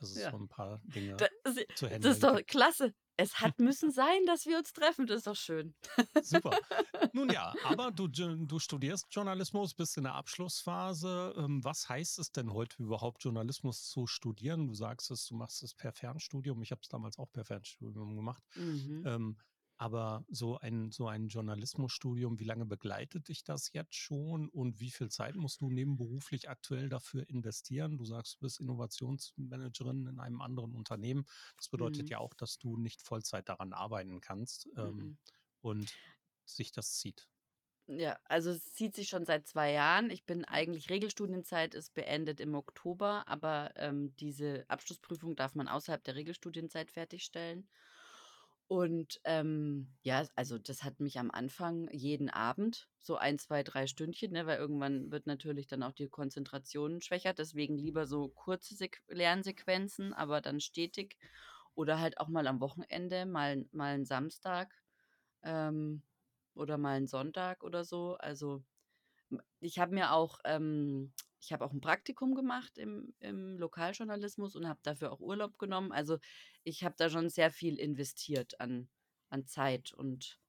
dass 0.00 0.10
es 0.10 0.22
Ja. 0.22 0.30
so 0.30 0.38
ein 0.38 0.48
paar 0.48 0.80
Dinge 0.84 1.16
Das, 1.16 1.28
ist- 1.56 1.66
zu 1.76 1.84
das 1.86 1.94
handeln 1.94 2.12
ist 2.14 2.22
doch 2.22 2.40
klasse. 2.46 2.94
Es 3.18 3.40
hat 3.40 3.58
müssen 3.58 3.90
sein, 3.90 4.26
dass 4.26 4.44
wir 4.46 4.58
uns 4.58 4.72
treffen. 4.72 5.06
Das 5.06 5.18
ist 5.18 5.26
doch 5.26 5.36
schön. 5.36 5.74
Super. 6.22 6.50
Nun 7.14 7.30
ja, 7.30 7.54
aber 7.64 7.90
du, 7.90 8.08
du 8.08 8.58
studierst 8.58 9.06
Journalismus, 9.10 9.74
bist 9.74 9.96
in 9.96 10.04
der 10.04 10.14
Abschlussphase. 10.14 11.34
Ähm, 11.38 11.64
Was 11.64 11.88
heißt 11.88 12.18
es 12.18 12.32
denn 12.32 12.52
heute 12.52 12.82
überhaupt, 12.82 13.24
Journalismus 13.24 13.88
zu 13.88 14.06
studieren? 14.06 14.68
Du 14.68 14.74
sagst 14.74 15.10
es, 15.10 15.26
du 15.26 15.34
machst 15.34 15.62
es 15.62 15.74
per 15.74 15.92
Fernstudium. 15.92 16.60
Ich 16.62 16.72
habe 16.72 16.80
es 16.82 16.88
damals 16.88 17.18
auch 17.18 17.30
per 17.32 17.44
Fernstudium 17.44 18.16
gemacht. 18.16 18.42
Mhm. 18.54 19.02
Ähm, 19.06 19.36
aber 19.78 20.24
so 20.28 20.58
ein, 20.58 20.90
so 20.90 21.06
ein 21.08 21.28
Journalismusstudium, 21.28 22.38
wie 22.40 22.44
lange 22.44 22.66
begleitet 22.66 23.28
dich 23.28 23.44
das 23.44 23.72
jetzt 23.72 23.94
schon 23.94 24.48
und 24.48 24.80
wie 24.80 24.90
viel 24.90 25.10
Zeit 25.10 25.36
musst 25.36 25.60
du 25.60 25.70
nebenberuflich 25.70 26.48
aktuell 26.48 26.88
dafür 26.88 27.28
investieren? 27.28 27.98
Du 27.98 28.04
sagst, 28.04 28.36
du 28.36 28.40
bist 28.40 28.60
Innovationsmanagerin 28.60 30.06
in 30.06 30.18
einem 30.18 30.40
anderen 30.40 30.74
Unternehmen. 30.74 31.26
Das 31.56 31.68
bedeutet 31.68 32.08
Mhm. 32.08 32.10
ja 32.10 32.18
auch, 32.18 32.34
dass 32.34 32.58
du 32.58 32.76
nicht 32.76 33.02
Vollzeit 33.02 33.48
daran 33.48 33.72
arbeiten 33.72 34.20
kannst 34.20 34.68
ähm, 34.76 35.08
Mhm. 35.08 35.16
und 35.60 35.98
sich 36.44 36.72
das 36.72 36.94
zieht. 36.98 37.28
Ja, 37.88 38.18
also 38.24 38.50
es 38.50 38.72
zieht 38.72 38.96
sich 38.96 39.08
schon 39.08 39.24
seit 39.24 39.46
zwei 39.46 39.70
Jahren. 39.72 40.10
Ich 40.10 40.24
bin 40.26 40.44
eigentlich, 40.44 40.90
Regelstudienzeit 40.90 41.72
ist 41.74 41.94
beendet 41.94 42.40
im 42.40 42.54
Oktober, 42.56 43.28
aber 43.28 43.70
ähm, 43.76 44.14
diese 44.16 44.64
Abschlussprüfung 44.68 45.36
darf 45.36 45.54
man 45.54 45.68
außerhalb 45.68 46.02
der 46.02 46.16
Regelstudienzeit 46.16 46.90
fertigstellen. 46.90 47.68
Und 48.68 49.20
ähm, 49.24 49.94
ja, 50.02 50.24
also 50.34 50.58
das 50.58 50.82
hat 50.82 50.98
mich 50.98 51.18
am 51.20 51.30
Anfang 51.30 51.88
jeden 51.92 52.28
Abend 52.30 52.88
so 52.98 53.16
ein, 53.16 53.38
zwei, 53.38 53.62
drei 53.62 53.86
Stündchen, 53.86 54.32
ne, 54.32 54.46
weil 54.46 54.58
irgendwann 54.58 55.12
wird 55.12 55.26
natürlich 55.26 55.68
dann 55.68 55.84
auch 55.84 55.92
die 55.92 56.08
Konzentration 56.08 57.00
schwächer. 57.00 57.32
Deswegen 57.32 57.78
lieber 57.78 58.06
so 58.06 58.28
kurze 58.28 58.74
Sequ 58.74 58.98
Lernsequenzen, 59.08 60.12
aber 60.12 60.40
dann 60.40 60.60
stetig. 60.60 61.16
Oder 61.74 62.00
halt 62.00 62.18
auch 62.18 62.28
mal 62.28 62.46
am 62.48 62.60
Wochenende, 62.60 63.26
mal, 63.26 63.66
mal 63.70 63.94
einen 63.94 64.06
Samstag 64.06 64.74
ähm, 65.44 66.02
oder 66.54 66.78
mal 66.78 66.96
einen 66.96 67.06
Sonntag 67.06 67.62
oder 67.62 67.84
so. 67.84 68.16
Also 68.16 68.64
ich 69.60 69.78
habe 69.78 69.94
mir 69.94 70.12
auch, 70.12 70.38
ähm, 70.44 71.12
ich 71.46 71.52
habe 71.52 71.64
auch 71.64 71.72
ein 71.72 71.80
Praktikum 71.80 72.34
gemacht 72.34 72.76
im, 72.76 73.14
im 73.20 73.56
Lokaljournalismus 73.56 74.56
und 74.56 74.68
habe 74.68 74.80
dafür 74.82 75.12
auch 75.12 75.20
Urlaub 75.20 75.58
genommen. 75.58 75.92
Also 75.92 76.18
ich 76.64 76.82
habe 76.82 76.96
da 76.98 77.08
schon 77.08 77.28
sehr 77.30 77.52
viel 77.52 77.78
investiert 77.78 78.60
an, 78.60 78.88
an 79.30 79.46
Zeit 79.46 79.92
und 79.92 80.40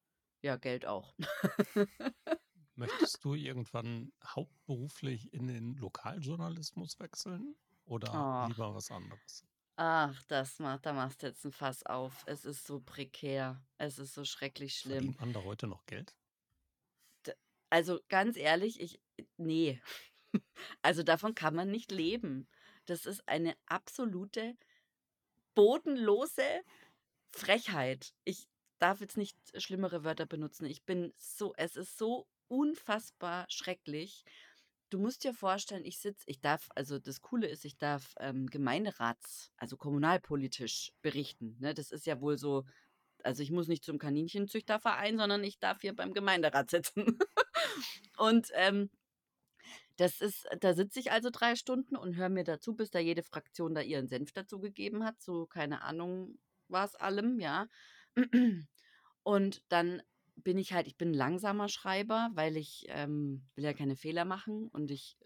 ja, 0.41 0.55
Geld 0.55 0.87
auch. 0.87 1.15
Möchtest 2.75 3.25
du 3.25 3.33
irgendwann 3.33 4.13
hauptberuflich 4.25 5.33
in 5.33 5.47
den 5.47 5.75
Lokaljournalismus 5.75 6.97
wechseln 6.97 7.57
oder 7.83 8.13
Ach, 8.13 8.47
lieber 8.47 8.73
was 8.73 8.89
anderes? 8.89 9.45
ach, 9.75 10.23
das 10.27 10.59
macht, 10.59 10.85
da 10.85 10.93
machst 10.93 11.23
du 11.23 11.27
jetzt 11.27 11.45
ein 11.45 11.51
Fass 11.51 11.83
auf. 11.85 12.23
Es 12.27 12.45
ist 12.45 12.65
so 12.67 12.79
prekär. 12.79 13.65
Es 13.77 13.97
ist 13.99 14.13
so 14.13 14.23
schrecklich 14.25 14.77
schlimm. 14.77 15.03
Verdient 15.03 15.19
man 15.21 15.33
da 15.33 15.43
heute 15.43 15.67
noch 15.67 15.85
Geld? 15.85 16.17
Also 17.69 17.99
ganz 18.09 18.37
ehrlich, 18.37 18.79
ich, 18.79 19.01
nee. 19.37 19.81
Also 20.81 21.03
davon 21.03 21.35
kann 21.35 21.55
man 21.55 21.69
nicht 21.69 21.91
leben. 21.91 22.47
Das 22.85 23.05
ist 23.05 23.27
eine 23.27 23.55
absolute 23.65 24.55
bodenlose 25.55 26.63
Frechheit. 27.31 28.13
Ich 28.23 28.47
darf 28.79 29.01
jetzt 29.01 29.17
nicht 29.17 29.37
schlimmere 29.57 30.03
Wörter 30.03 30.25
benutzen. 30.25 30.65
Ich 30.65 30.83
bin 30.83 31.13
so, 31.17 31.53
es 31.57 31.75
ist 31.75 31.97
so 31.97 32.27
unfassbar 32.47 33.45
schrecklich. 33.49 34.23
Du 34.89 34.99
musst 34.99 35.23
dir 35.23 35.33
vorstellen, 35.33 35.83
ich 35.83 35.99
sitze, 35.99 36.23
ich 36.27 36.39
darf, 36.39 36.69
also 36.75 36.97
das 36.97 37.21
Coole 37.21 37.47
ist, 37.47 37.65
ich 37.65 37.77
darf 37.77 38.15
ähm, 38.19 38.47
Gemeinderats, 38.47 39.51
also 39.57 39.75
kommunalpolitisch 39.75 40.93
berichten. 41.01 41.57
Ne? 41.59 41.73
Das 41.73 41.91
ist 41.91 42.05
ja 42.05 42.21
wohl 42.21 42.37
so, 42.37 42.63
also 43.23 43.43
ich 43.43 43.51
muss 43.51 43.67
nicht 43.67 43.83
zum 43.83 43.97
Kaninchenzüchterverein, 43.97 45.17
sondern 45.17 45.43
ich 45.43 45.59
darf 45.59 45.81
hier 45.81 45.93
beim 45.93 46.13
Gemeinderat 46.13 46.69
sitzen. 46.69 47.05
Und 48.17 48.49
ähm, 48.53 48.89
das 49.97 50.21
ist, 50.21 50.47
da 50.59 50.73
sitze 50.73 50.99
ich 50.99 51.11
also 51.11 51.29
drei 51.31 51.55
Stunden 51.55 51.95
und 51.95 52.15
höre 52.15 52.29
mir 52.29 52.43
dazu, 52.43 52.75
bis 52.75 52.89
da 52.91 52.99
jede 52.99 53.23
Fraktion 53.23 53.75
da 53.75 53.81
ihren 53.81 54.07
Senf 54.07 54.31
dazu 54.31 54.59
gegeben 54.59 55.03
hat. 55.03 55.21
So, 55.21 55.45
keine 55.47 55.81
Ahnung, 55.81 56.39
was 56.67 56.95
allem, 56.95 57.39
ja. 57.39 57.67
Und 59.23 59.61
dann 59.69 60.01
bin 60.35 60.57
ich 60.57 60.73
halt, 60.73 60.87
ich 60.87 60.97
bin 60.97 61.09
ein 61.09 61.15
langsamer 61.15 61.67
Schreiber, 61.67 62.29
weil 62.33 62.57
ich 62.57 62.85
ähm, 62.89 63.43
will 63.55 63.65
ja 63.65 63.73
keine 63.73 63.95
Fehler 63.95 64.23
machen 64.23 64.67
und 64.69 64.91
ich 64.91 65.17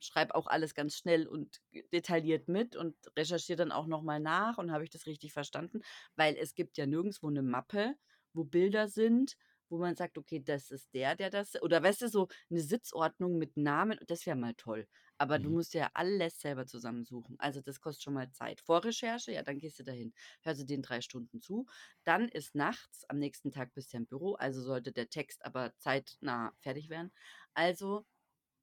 schreibe 0.00 0.34
auch 0.34 0.46
alles 0.46 0.74
ganz 0.74 0.96
schnell 0.96 1.26
und 1.26 1.60
detailliert 1.92 2.48
mit 2.48 2.76
und 2.76 2.96
recherchiere 3.16 3.56
dann 3.56 3.72
auch 3.72 3.86
nochmal 3.86 4.20
nach 4.20 4.58
und 4.58 4.72
habe 4.72 4.84
ich 4.84 4.90
das 4.90 5.06
richtig 5.06 5.32
verstanden, 5.32 5.82
weil 6.16 6.36
es 6.36 6.54
gibt 6.54 6.78
ja 6.78 6.86
nirgendwo 6.86 7.28
eine 7.28 7.42
Mappe, 7.42 7.94
wo 8.32 8.44
Bilder 8.44 8.88
sind, 8.88 9.36
wo 9.68 9.78
man 9.78 9.96
sagt, 9.96 10.18
okay, 10.18 10.40
das 10.42 10.70
ist 10.70 10.94
der, 10.94 11.16
der 11.16 11.30
das, 11.30 11.60
oder 11.62 11.82
weißt 11.82 12.02
du, 12.02 12.08
so 12.08 12.28
eine 12.50 12.60
Sitzordnung 12.60 13.38
mit 13.38 13.56
Namen, 13.56 13.98
das 14.06 14.26
wäre 14.26 14.36
mal 14.36 14.54
toll. 14.54 14.86
Aber 15.18 15.38
du 15.38 15.48
Mhm. 15.48 15.50
musst 15.50 15.74
ja 15.74 15.90
alles 15.94 16.40
selber 16.40 16.66
zusammensuchen. 16.66 17.36
Also 17.38 17.60
das 17.62 17.80
kostet 17.80 18.02
schon 18.04 18.14
mal 18.14 18.30
Zeit. 18.30 18.60
Vorrecherche, 18.60 19.32
ja, 19.32 19.42
dann 19.42 19.58
gehst 19.58 19.78
du 19.78 19.84
dahin, 19.84 20.12
hörst 20.42 20.60
du 20.60 20.66
den 20.66 20.82
drei 20.82 21.00
Stunden 21.00 21.40
zu. 21.40 21.66
Dann 22.04 22.28
ist 22.28 22.54
nachts, 22.54 23.04
am 23.08 23.18
nächsten 23.18 23.50
Tag 23.50 23.72
bist 23.74 23.92
du 23.92 23.98
im 23.98 24.06
Büro, 24.06 24.34
also 24.34 24.62
sollte 24.62 24.92
der 24.92 25.08
Text 25.08 25.44
aber 25.44 25.74
zeitnah 25.78 26.52
fertig 26.60 26.88
werden. 26.88 27.12
Also 27.54 28.06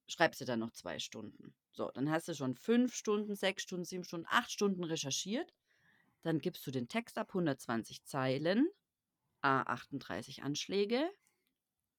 schreibst 0.08 0.42
du 0.42 0.46
dann 0.46 0.60
noch 0.60 0.72
zwei 0.72 1.00
Stunden. 1.00 1.56
So, 1.72 1.92
dann 1.92 2.10
hast 2.12 2.28
du 2.28 2.36
schon 2.36 2.56
fünf 2.56 2.96
Stunden, 2.96 3.36
sechs 3.36 3.64
Stunden, 3.64 3.86
sieben 3.86 4.04
Stunden, 4.06 4.28
acht 4.30 4.52
Stunden 4.52 4.84
recherchiert. 4.84 5.54
Dann 6.24 6.40
gibst 6.40 6.66
du 6.68 6.72
den 6.72 6.88
Text 6.88 7.18
ab, 7.18 7.34
120 7.34 8.04
Zeilen, 8.06 8.68
A38 9.44 10.42
Anschläge, 10.42 11.10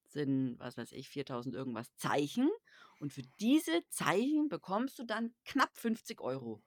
sind, 0.09 0.59
was 0.59 0.77
weiß 0.77 0.93
ich, 0.93 1.09
4000 1.09 1.55
irgendwas 1.55 1.95
Zeichen. 1.97 2.51
Und 3.01 3.13
für 3.13 3.23
diese 3.41 3.87
Zeichen 3.89 4.49
bekommst 4.49 4.99
du 4.99 5.05
dann 5.05 5.35
knapp 5.45 5.77
50 5.77 6.21
Euro. 6.21 6.63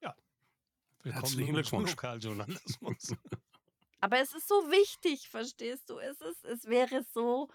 Ja, 0.00 0.14
willkommen 1.02 1.22
Herzlichen 1.22 1.48
im 1.48 1.54
Glückwunsch. 1.54 1.90
Lokaljournalismus. 1.90 3.16
Aber 4.00 4.18
es 4.18 4.34
ist 4.34 4.48
so 4.48 4.54
wichtig, 4.70 5.30
verstehst 5.30 5.88
du? 5.88 5.98
Es, 5.98 6.20
ist, 6.20 6.44
es 6.44 6.66
wäre 6.66 7.02
so 7.14 7.48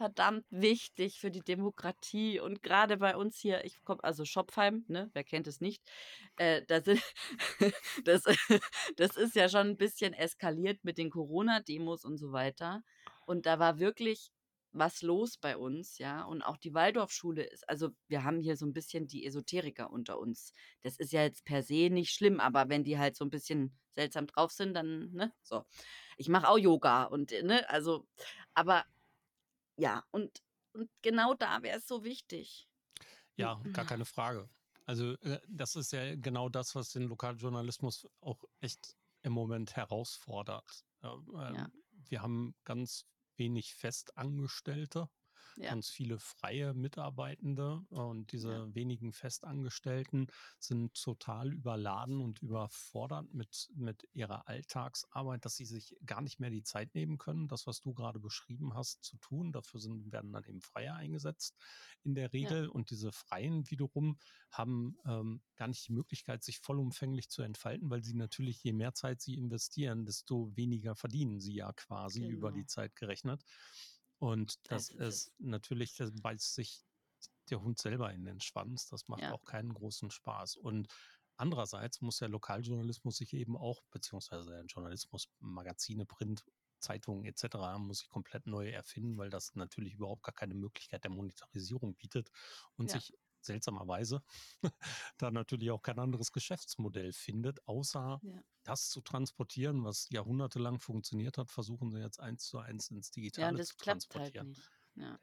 verdammt 0.00 0.46
wichtig 0.48 1.20
für 1.20 1.30
die 1.30 1.42
Demokratie. 1.42 2.40
Und 2.40 2.62
gerade 2.62 2.96
bei 2.96 3.16
uns 3.16 3.38
hier, 3.38 3.66
ich 3.66 3.84
komme, 3.84 4.02
also 4.02 4.24
Schopfheim, 4.24 4.86
ne, 4.88 5.10
wer 5.12 5.24
kennt 5.24 5.46
es 5.46 5.60
nicht, 5.60 5.82
äh, 6.36 6.62
da 6.66 6.80
sind, 6.80 7.02
das, 8.04 8.24
das 8.96 9.16
ist 9.18 9.34
ja 9.34 9.50
schon 9.50 9.66
ein 9.68 9.76
bisschen 9.76 10.14
eskaliert 10.14 10.82
mit 10.84 10.96
den 10.96 11.10
Corona-Demos 11.10 12.06
und 12.06 12.16
so 12.16 12.32
weiter. 12.32 12.82
Und 13.26 13.44
da 13.44 13.58
war 13.58 13.78
wirklich 13.78 14.30
was 14.72 15.02
los 15.02 15.36
bei 15.36 15.58
uns, 15.58 15.98
ja. 15.98 16.22
Und 16.24 16.40
auch 16.40 16.56
die 16.56 16.72
Waldorfschule 16.72 17.42
ist, 17.42 17.68
also 17.68 17.90
wir 18.08 18.24
haben 18.24 18.40
hier 18.40 18.56
so 18.56 18.64
ein 18.64 18.72
bisschen 18.72 19.06
die 19.06 19.26
Esoteriker 19.26 19.90
unter 19.90 20.18
uns. 20.18 20.54
Das 20.80 20.96
ist 20.96 21.12
ja 21.12 21.22
jetzt 21.24 21.44
per 21.44 21.62
se 21.62 21.90
nicht 21.90 22.14
schlimm, 22.14 22.40
aber 22.40 22.70
wenn 22.70 22.84
die 22.84 22.98
halt 22.98 23.16
so 23.16 23.24
ein 23.26 23.30
bisschen 23.30 23.76
seltsam 23.94 24.26
drauf 24.28 24.50
sind, 24.52 24.72
dann, 24.72 25.12
ne, 25.12 25.30
so. 25.42 25.64
Ich 26.16 26.30
mache 26.30 26.48
auch 26.48 26.56
Yoga 26.58 27.04
und, 27.04 27.32
äh, 27.32 27.42
ne, 27.42 27.68
also, 27.68 28.06
aber 28.54 28.86
ja, 29.80 30.04
und, 30.10 30.42
und 30.74 30.90
genau 31.02 31.34
da 31.34 31.62
wäre 31.62 31.78
es 31.78 31.86
so 31.86 32.04
wichtig. 32.04 32.68
Ja, 33.36 33.60
gar 33.72 33.86
keine 33.86 34.04
Frage. 34.04 34.48
Also 34.84 35.12
äh, 35.20 35.40
das 35.48 35.76
ist 35.76 35.92
ja 35.92 36.14
genau 36.16 36.48
das, 36.48 36.74
was 36.74 36.90
den 36.90 37.04
Lokaljournalismus 37.04 38.06
auch 38.20 38.44
echt 38.60 38.96
im 39.22 39.32
Moment 39.32 39.76
herausfordert. 39.76 40.84
Ähm, 41.02 41.24
Ja. 41.32 41.70
Wir 42.08 42.22
haben 42.22 42.54
ganz 42.64 43.06
wenig 43.36 43.74
Festangestellte 43.74 45.08
ja. 45.56 45.70
ganz 45.70 45.90
viele 45.90 46.18
freie 46.18 46.74
Mitarbeitende 46.74 47.80
und 47.90 48.32
diese 48.32 48.52
ja. 48.52 48.74
wenigen 48.74 49.12
Festangestellten 49.12 50.28
sind 50.58 50.94
total 50.94 51.52
überladen 51.52 52.20
und 52.20 52.40
überfordert 52.40 53.32
mit, 53.32 53.70
mit 53.74 54.08
ihrer 54.12 54.48
Alltagsarbeit, 54.48 55.44
dass 55.44 55.56
sie 55.56 55.64
sich 55.64 55.96
gar 56.04 56.20
nicht 56.20 56.40
mehr 56.40 56.50
die 56.50 56.62
Zeit 56.62 56.94
nehmen 56.94 57.18
können, 57.18 57.48
das, 57.48 57.66
was 57.66 57.80
du 57.80 57.94
gerade 57.94 58.20
beschrieben 58.20 58.74
hast, 58.74 59.04
zu 59.04 59.16
tun. 59.18 59.52
Dafür 59.52 59.80
sind, 59.80 60.12
werden 60.12 60.32
dann 60.32 60.44
eben 60.44 60.60
Freie 60.60 60.94
eingesetzt 60.94 61.56
in 62.02 62.14
der 62.14 62.32
Regel. 62.32 62.64
Ja. 62.64 62.70
Und 62.70 62.90
diese 62.90 63.12
Freien 63.12 63.70
wiederum 63.70 64.18
haben 64.50 64.96
ähm, 65.06 65.42
gar 65.56 65.68
nicht 65.68 65.86
die 65.86 65.92
Möglichkeit, 65.92 66.42
sich 66.42 66.58
vollumfänglich 66.58 67.28
zu 67.28 67.42
entfalten, 67.42 67.90
weil 67.90 68.02
sie 68.02 68.14
natürlich, 68.14 68.62
je 68.62 68.72
mehr 68.72 68.94
Zeit 68.94 69.20
sie 69.20 69.34
investieren, 69.34 70.04
desto 70.04 70.54
weniger 70.56 70.94
verdienen 70.96 71.40
sie 71.40 71.54
ja 71.54 71.72
quasi 71.72 72.20
genau. 72.20 72.32
über 72.32 72.50
die 72.50 72.60
genau. 72.60 72.68
Zeit 72.68 72.96
gerechnet. 72.96 73.44
Und 74.20 74.60
das, 74.70 74.90
ist 74.90 75.32
natürlich, 75.38 75.96
das 75.96 76.12
beißt 76.12 76.54
sich 76.54 76.84
der 77.48 77.62
Hund 77.62 77.78
selber 77.78 78.12
in 78.12 78.24
den 78.24 78.40
Schwanz. 78.40 78.86
Das 78.86 79.08
macht 79.08 79.22
ja. 79.22 79.32
auch 79.32 79.44
keinen 79.44 79.72
großen 79.72 80.10
Spaß. 80.10 80.56
Und 80.56 80.88
andererseits 81.36 82.02
muss 82.02 82.18
der 82.18 82.28
Lokaljournalismus 82.28 83.16
sich 83.16 83.32
eben 83.32 83.56
auch, 83.56 83.82
beziehungsweise 83.90 84.50
der 84.50 84.64
Journalismus, 84.66 85.30
Magazine, 85.38 86.04
Print, 86.04 86.44
Zeitungen 86.80 87.24
etc. 87.24 87.56
muss 87.78 88.00
sich 88.00 88.08
komplett 88.08 88.46
neu 88.46 88.70
erfinden, 88.70 89.16
weil 89.16 89.30
das 89.30 89.54
natürlich 89.54 89.94
überhaupt 89.94 90.22
gar 90.22 90.34
keine 90.34 90.54
Möglichkeit 90.54 91.02
der 91.04 91.10
Monetarisierung 91.10 91.94
bietet 91.94 92.30
und 92.76 92.90
ja. 92.90 93.00
sich 93.00 93.14
seltsamerweise 93.44 94.22
da 95.18 95.30
natürlich 95.30 95.70
auch 95.70 95.82
kein 95.82 95.98
anderes 95.98 96.32
Geschäftsmodell 96.32 97.12
findet, 97.12 97.66
außer 97.66 98.20
ja. 98.22 98.42
das 98.64 98.88
zu 98.90 99.00
transportieren, 99.00 99.84
was 99.84 100.08
jahrhundertelang 100.10 100.80
funktioniert 100.80 101.38
hat, 101.38 101.50
versuchen 101.50 101.92
sie 101.92 102.00
jetzt 102.00 102.20
eins 102.20 102.44
zu 102.44 102.58
eins 102.58 102.90
ins 102.90 103.10
Digitale 103.10 103.58
ja, 103.58 103.64
zu 103.64 103.74
halt 103.74 103.84
transportieren. 103.84 104.46
Halt 104.46 104.48
nicht. 104.48 104.70
Ja. 104.96 105.18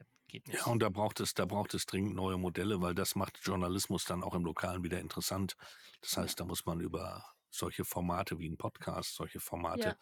Ja, 0.52 0.66
und 0.66 0.80
da 0.80 0.90
braucht 0.90 1.20
es, 1.20 1.32
da 1.32 1.46
braucht 1.46 1.72
es 1.72 1.86
dringend 1.86 2.14
neue 2.14 2.36
Modelle, 2.36 2.82
weil 2.82 2.94
das 2.94 3.14
macht 3.14 3.38
Journalismus 3.42 4.04
dann 4.04 4.22
auch 4.22 4.34
im 4.34 4.44
Lokalen 4.44 4.82
wieder 4.82 5.00
interessant. 5.00 5.56
Das 6.02 6.18
heißt, 6.18 6.38
da 6.38 6.44
muss 6.44 6.66
man 6.66 6.80
über 6.80 7.24
solche 7.50 7.84
Formate 7.84 8.38
wie 8.38 8.48
ein 8.48 8.56
Podcast, 8.56 9.14
solche 9.14 9.40
Formate 9.40 9.88
ja. 9.88 9.96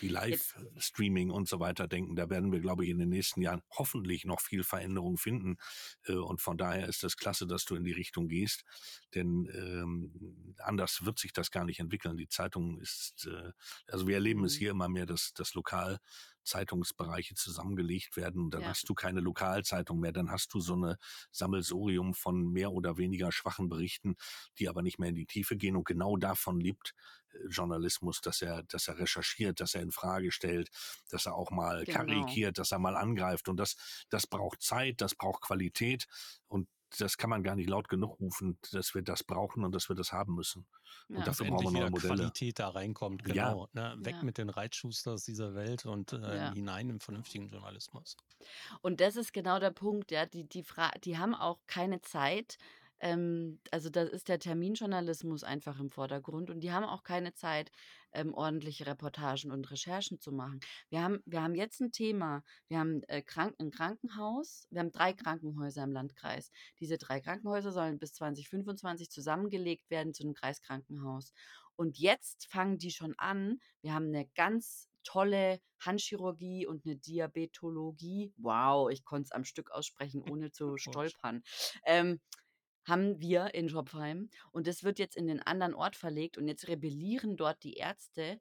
wie 0.00 0.08
Live-Streaming 0.08 1.30
und 1.30 1.48
so 1.48 1.60
weiter 1.60 1.88
denken. 1.88 2.16
Da 2.16 2.30
werden 2.30 2.52
wir, 2.52 2.60
glaube 2.60 2.84
ich, 2.84 2.90
in 2.90 2.98
den 2.98 3.08
nächsten 3.08 3.42
Jahren 3.42 3.62
hoffentlich 3.70 4.24
noch 4.24 4.40
viel 4.40 4.62
Veränderung 4.64 5.16
finden. 5.16 5.56
Äh, 6.04 6.14
und 6.14 6.40
von 6.40 6.56
daher 6.56 6.88
ist 6.88 7.04
es 7.04 7.16
klasse, 7.16 7.46
dass 7.46 7.64
du 7.64 7.74
in 7.74 7.84
die 7.84 7.92
Richtung 7.92 8.28
gehst, 8.28 8.64
denn 9.14 9.48
ähm, 9.54 10.54
anders 10.58 11.04
wird 11.04 11.18
sich 11.18 11.32
das 11.32 11.50
gar 11.50 11.64
nicht 11.64 11.80
entwickeln. 11.80 12.16
Die 12.16 12.28
Zeitung 12.28 12.80
ist, 12.80 13.26
äh, 13.26 13.52
also 13.88 14.06
wir 14.06 14.14
erleben 14.14 14.40
mhm. 14.40 14.46
es 14.46 14.54
hier 14.54 14.70
immer 14.70 14.88
mehr, 14.88 15.06
dass 15.06 15.32
das 15.34 15.54
Lokal 15.54 15.98
Zeitungsbereiche 16.44 17.34
zusammengelegt 17.34 18.16
werden. 18.16 18.44
Und 18.44 18.54
dann 18.54 18.62
ja. 18.62 18.68
hast 18.68 18.88
du 18.88 18.94
keine 18.94 19.20
Lokalzeitung 19.20 20.00
mehr, 20.00 20.12
dann 20.12 20.30
hast 20.30 20.52
du 20.54 20.60
so 20.60 20.74
eine 20.74 20.98
Sammelsorium 21.30 22.14
von 22.14 22.50
mehr 22.52 22.72
oder 22.72 22.96
weniger 22.96 23.32
schwachen 23.32 23.68
Berichten, 23.68 24.16
die 24.58 24.68
aber 24.68 24.82
nicht 24.82 24.98
mehr 24.98 25.10
in 25.10 25.14
die 25.14 25.26
Tiefe 25.26 25.56
gehen. 25.56 25.76
Und 25.76 25.86
genau 25.86 26.16
davon 26.16 26.60
lebt 26.60 26.94
äh, 27.32 27.46
Journalismus, 27.48 28.20
dass 28.20 28.42
er, 28.42 28.62
dass 28.64 28.88
er 28.88 28.98
recherchiert, 28.98 29.60
dass 29.60 29.74
er 29.74 29.82
in 29.82 29.92
Frage 29.92 30.32
stellt, 30.32 30.70
dass 31.10 31.26
er 31.26 31.34
auch 31.34 31.50
mal 31.50 31.84
genau. 31.84 31.98
karikiert, 31.98 32.58
dass 32.58 32.72
er 32.72 32.78
mal 32.78 32.96
angreift. 32.96 33.48
Und 33.48 33.58
das, 33.58 33.76
das 34.10 34.26
braucht 34.26 34.62
Zeit, 34.62 35.00
das 35.00 35.14
braucht 35.14 35.42
Qualität. 35.42 36.06
Und 36.48 36.68
das 36.98 37.16
kann 37.16 37.30
man 37.30 37.42
gar 37.42 37.56
nicht 37.56 37.68
laut 37.68 37.88
genug 37.88 38.20
rufen, 38.20 38.58
dass 38.72 38.94
wir 38.94 39.02
das 39.02 39.24
brauchen 39.24 39.64
und 39.64 39.74
dass 39.74 39.88
wir 39.88 39.96
das 39.96 40.12
haben 40.12 40.34
müssen. 40.34 40.66
Ja. 41.08 41.18
Und 41.18 41.26
dafür 41.26 41.46
brauchen 41.46 41.74
wir 41.74 41.80
neue 41.80 41.90
Modelle. 41.90 42.14
Qualität 42.14 42.58
da 42.58 42.68
reinkommt, 42.68 43.24
genau. 43.24 43.68
Ja. 43.74 43.94
Ne? 43.94 44.04
Weg 44.04 44.16
ja. 44.16 44.22
mit 44.22 44.38
den 44.38 44.50
Reitschusters 44.50 45.24
dieser 45.24 45.54
Welt 45.54 45.86
und 45.86 46.12
äh, 46.12 46.52
hinein 46.52 46.90
im 46.90 47.00
vernünftigen 47.00 47.48
Journalismus. 47.48 48.16
Und 48.80 49.00
das 49.00 49.16
ist 49.16 49.32
genau 49.32 49.58
der 49.58 49.70
Punkt, 49.70 50.10
ja. 50.10 50.26
Die, 50.26 50.44
die, 50.44 50.62
Fra 50.62 50.90
die 51.04 51.18
haben 51.18 51.34
auch 51.34 51.58
keine 51.66 52.00
Zeit, 52.00 52.58
ähm, 53.02 53.58
also 53.72 53.90
da 53.90 54.02
ist 54.02 54.28
der 54.28 54.38
Terminjournalismus 54.38 55.42
einfach 55.42 55.78
im 55.80 55.90
Vordergrund 55.90 56.50
und 56.50 56.60
die 56.60 56.72
haben 56.72 56.84
auch 56.84 57.02
keine 57.02 57.34
Zeit, 57.34 57.70
ähm, 58.12 58.32
ordentliche 58.32 58.86
Reportagen 58.86 59.50
und 59.50 59.70
Recherchen 59.70 60.20
zu 60.20 60.32
machen. 60.32 60.60
Wir 60.88 61.02
haben, 61.02 61.20
wir 61.26 61.42
haben 61.42 61.54
jetzt 61.54 61.80
ein 61.80 61.90
Thema. 61.90 62.42
Wir 62.68 62.78
haben 62.78 63.02
äh, 63.08 63.20
Krank 63.22 63.54
ein 63.58 63.70
Krankenhaus. 63.70 64.66
Wir 64.70 64.80
haben 64.80 64.92
drei 64.92 65.12
Krankenhäuser 65.12 65.82
im 65.82 65.92
Landkreis. 65.92 66.50
Diese 66.78 66.96
drei 66.96 67.20
Krankenhäuser 67.20 67.72
sollen 67.72 67.98
bis 67.98 68.12
2025 68.14 69.10
zusammengelegt 69.10 69.90
werden 69.90 70.14
zu 70.14 70.22
einem 70.22 70.34
Kreiskrankenhaus. 70.34 71.32
Und 71.74 71.98
jetzt 71.98 72.46
fangen 72.50 72.78
die 72.78 72.90
schon 72.92 73.14
an. 73.18 73.58
Wir 73.80 73.94
haben 73.94 74.08
eine 74.08 74.28
ganz 74.36 74.88
tolle 75.02 75.60
Handchirurgie 75.80 76.66
und 76.66 76.86
eine 76.86 76.96
Diabetologie. 76.96 78.32
Wow, 78.36 78.90
ich 78.90 79.04
konnte 79.04 79.24
es 79.24 79.32
am 79.32 79.44
Stück 79.44 79.72
aussprechen, 79.72 80.22
ohne 80.36 80.52
zu 80.52 80.76
stolpern. 80.76 81.42
Ähm, 81.84 82.20
haben 82.84 83.20
wir 83.20 83.54
in 83.54 83.68
Schopfheim 83.68 84.28
und 84.50 84.66
das 84.66 84.84
wird 84.84 84.98
jetzt 84.98 85.16
in 85.16 85.26
den 85.26 85.40
anderen 85.40 85.74
Ort 85.74 85.96
verlegt 85.96 86.38
und 86.38 86.48
jetzt 86.48 86.68
rebellieren 86.68 87.36
dort 87.36 87.62
die 87.62 87.74
Ärzte 87.74 88.40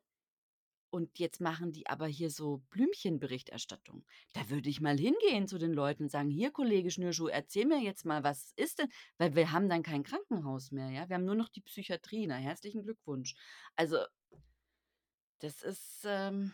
und 0.92 1.20
jetzt 1.20 1.40
machen 1.40 1.72
die 1.72 1.88
aber 1.88 2.06
hier 2.06 2.30
so 2.30 2.62
Blümchenberichterstattung. 2.70 4.06
Da 4.34 4.50
würde 4.50 4.70
ich 4.70 4.82
mal 4.82 4.98
hingehen 4.98 5.48
zu 5.48 5.58
den 5.58 5.74
Leuten 5.74 6.04
und 6.04 6.10
sagen, 6.10 6.30
hier 6.30 6.52
Kollege 6.52 6.92
Schnürschuh, 6.92 7.28
erzähl 7.28 7.66
mir 7.66 7.80
jetzt 7.80 8.06
mal, 8.06 8.24
was 8.24 8.52
ist 8.58 8.80
denn, 8.80 8.90
weil 9.18 9.36
wir 9.36 9.52
haben 9.52 9.70
dann 9.70 9.84
kein 9.84 10.04
Krankenhaus 10.04 10.72
mehr, 10.72 10.90
ja, 10.90 11.08
wir 11.08 11.16
haben 11.16 11.26
nur 11.26 11.36
noch 11.36 11.50
die 11.50 11.62
Psychiatrie, 11.62 12.28
na 12.28 12.36
herzlichen 12.36 12.84
Glückwunsch. 12.84 13.36
Also 13.76 13.98
das 15.40 15.64
ist 15.64 16.04
ähm, 16.06 16.54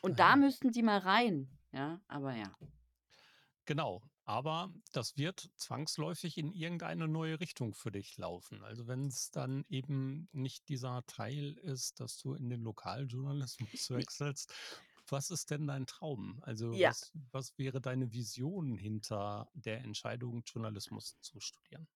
und 0.00 0.18
da 0.20 0.36
müssten 0.36 0.70
die 0.70 0.82
mal 0.82 0.98
rein, 0.98 1.48
ja, 1.72 2.00
aber 2.06 2.34
ja. 2.36 2.54
Genau, 3.64 4.02
aber 4.24 4.72
das 4.92 5.16
wird 5.16 5.50
zwangsläufig 5.56 6.38
in 6.38 6.52
irgendeine 6.52 7.08
neue 7.08 7.40
Richtung 7.40 7.74
für 7.74 7.90
dich 7.90 8.16
laufen. 8.16 8.62
Also 8.64 8.86
wenn 8.86 9.06
es 9.06 9.30
dann 9.30 9.64
eben 9.68 10.28
nicht 10.32 10.68
dieser 10.68 11.04
Teil 11.06 11.52
ist, 11.58 12.00
dass 12.00 12.18
du 12.18 12.34
in 12.34 12.48
den 12.48 12.62
Lokaljournalismus 12.62 13.90
wechselst, 13.90 14.54
was 15.08 15.30
ist 15.30 15.50
denn 15.50 15.66
dein 15.66 15.86
Traum? 15.86 16.42
Also 16.42 16.72
ja. 16.72 16.88
was, 16.88 17.12
was 17.30 17.58
wäre 17.58 17.80
deine 17.80 18.12
Vision 18.12 18.74
hinter 18.74 19.50
der 19.52 19.80
Entscheidung, 19.80 20.42
Journalismus 20.46 21.18
zu 21.20 21.40
studieren? 21.40 21.86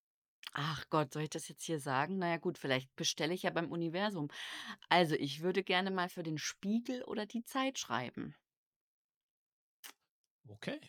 Ach 0.53 0.85
Gott, 0.91 1.13
soll 1.13 1.23
ich 1.23 1.31
das 1.31 1.49
jetzt 1.49 1.65
hier 1.65 1.81
sagen? 1.81 2.19
Naja 2.19 2.37
gut, 2.37 2.59
vielleicht 2.59 2.95
bestelle 2.97 3.35
ich 3.35 3.43
ja 3.43 3.51
beim 3.51 3.71
Universum. 3.71 4.29
Also 4.89 5.15
ich 5.15 5.41
würde 5.41 5.63
gerne 5.63 5.91
mal 5.91 6.09
für 6.09 6.23
den 6.23 6.39
Spiegel 6.39 7.03
oder 7.05 7.27
die 7.27 7.45
Zeit 7.45 7.79
schreiben. 7.79 8.35
Okay, 10.49 10.81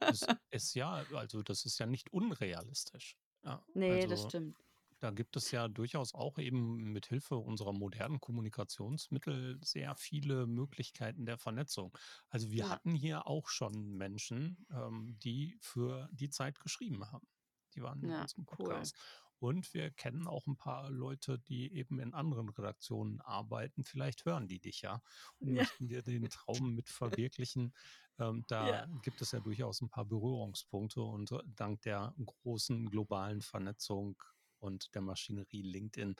das 0.00 0.26
ist 0.50 0.74
ja, 0.74 1.04
also 1.14 1.42
das 1.42 1.64
ist 1.64 1.78
ja 1.78 1.86
nicht 1.86 2.12
unrealistisch. 2.12 3.16
Ja, 3.44 3.64
nee, 3.74 4.02
also, 4.02 4.08
das 4.08 4.22
stimmt. 4.24 4.56
Da 4.98 5.10
gibt 5.10 5.36
es 5.36 5.50
ja 5.50 5.68
durchaus 5.68 6.14
auch 6.14 6.38
eben 6.38 6.92
mit 6.92 7.06
Hilfe 7.06 7.36
unserer 7.36 7.74
modernen 7.74 8.18
Kommunikationsmittel 8.18 9.58
sehr 9.62 9.94
viele 9.94 10.46
Möglichkeiten 10.46 11.26
der 11.26 11.36
Vernetzung. 11.36 11.96
Also 12.30 12.50
wir 12.50 12.64
ja. 12.64 12.70
hatten 12.70 12.94
hier 12.94 13.26
auch 13.26 13.48
schon 13.48 13.92
Menschen, 13.92 14.66
ähm, 14.70 15.18
die 15.22 15.58
für 15.60 16.08
die 16.12 16.30
Zeit 16.30 16.60
geschrieben 16.60 17.12
haben. 17.12 17.28
Die 17.74 17.82
waren 17.82 18.02
in 18.02 18.10
ja, 18.10 18.22
unserem 18.22 18.46
Podcast. 18.46 18.96
Cool. 18.96 19.25
Und 19.38 19.72
wir 19.74 19.90
kennen 19.90 20.26
auch 20.26 20.46
ein 20.46 20.56
paar 20.56 20.90
Leute, 20.90 21.38
die 21.38 21.72
eben 21.74 22.00
in 22.00 22.14
anderen 22.14 22.48
Redaktionen 22.48 23.20
arbeiten. 23.20 23.84
Vielleicht 23.84 24.24
hören 24.24 24.48
die 24.48 24.60
dich 24.60 24.82
ja 24.82 25.02
und 25.38 25.48
ja. 25.48 25.62
möchten 25.62 25.88
dir 25.88 26.02
den 26.02 26.28
Traum 26.30 26.74
mit 26.74 26.88
verwirklichen. 26.88 27.74
Ähm, 28.18 28.44
da 28.48 28.68
ja. 28.68 28.86
gibt 29.02 29.20
es 29.20 29.32
ja 29.32 29.40
durchaus 29.40 29.80
ein 29.80 29.90
paar 29.90 30.06
Berührungspunkte 30.06 31.02
und 31.02 31.32
äh, 31.32 31.38
dank 31.46 31.82
der 31.82 32.14
großen 32.24 32.88
globalen 32.90 33.42
Vernetzung 33.42 34.16
und 34.58 34.94
der 34.94 35.02
Maschinerie 35.02 35.62
LinkedIn 35.62 36.16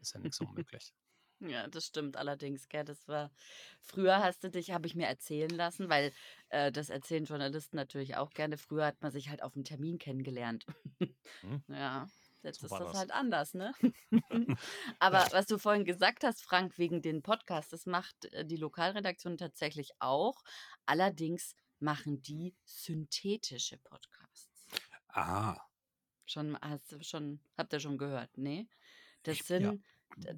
ist 0.00 0.14
ja 0.14 0.20
nichts 0.20 0.40
unmöglich. 0.40 0.92
Ja, 1.48 1.66
das 1.66 1.86
stimmt 1.86 2.16
allerdings, 2.16 2.68
gell? 2.68 2.84
Das 2.84 3.08
war 3.08 3.32
früher 3.80 4.18
hast 4.22 4.44
du 4.44 4.50
dich, 4.50 4.70
habe 4.70 4.86
ich 4.86 4.94
mir 4.94 5.06
erzählen 5.06 5.50
lassen, 5.50 5.88
weil 5.88 6.12
äh, 6.50 6.70
das 6.70 6.88
erzählen 6.88 7.24
Journalisten 7.24 7.74
natürlich 7.74 8.16
auch 8.16 8.30
gerne. 8.30 8.56
Früher 8.58 8.86
hat 8.86 9.02
man 9.02 9.10
sich 9.10 9.28
halt 9.28 9.42
auf 9.42 9.54
dem 9.54 9.64
Termin 9.64 9.98
kennengelernt. 9.98 10.66
Hm. 11.40 11.62
Ja. 11.68 12.08
Jetzt 12.42 12.60
so 12.60 12.66
ist 12.66 12.72
das, 12.72 12.80
das, 12.80 12.98
halt 12.98 13.10
anders, 13.12 13.54
ne? 13.54 13.72
Aber 14.98 15.26
was 15.32 15.46
du 15.46 15.58
vorhin 15.58 15.84
gesagt 15.84 16.24
hast, 16.24 16.42
Frank, 16.42 16.78
wegen 16.78 17.02
den 17.02 17.22
Podcasts, 17.22 17.70
das 17.70 17.86
macht 17.86 18.26
äh, 18.32 18.44
die 18.44 18.56
Lokalredaktion 18.56 19.38
tatsächlich 19.38 19.92
auch. 19.98 20.42
Allerdings 20.86 21.54
machen 21.78 22.22
die 22.22 22.54
synthetische 22.64 23.78
Podcasts. 23.78 24.68
Aha. 25.08 25.60
Schon, 26.26 26.58
hast 26.60 26.92
du 26.92 27.02
schon, 27.02 27.40
habt 27.58 27.72
ihr 27.72 27.80
schon 27.80 27.98
gehört, 27.98 28.36
ne? 28.38 28.68
Das 29.24 29.38
sind, 29.38 29.82
ja. 30.16 30.32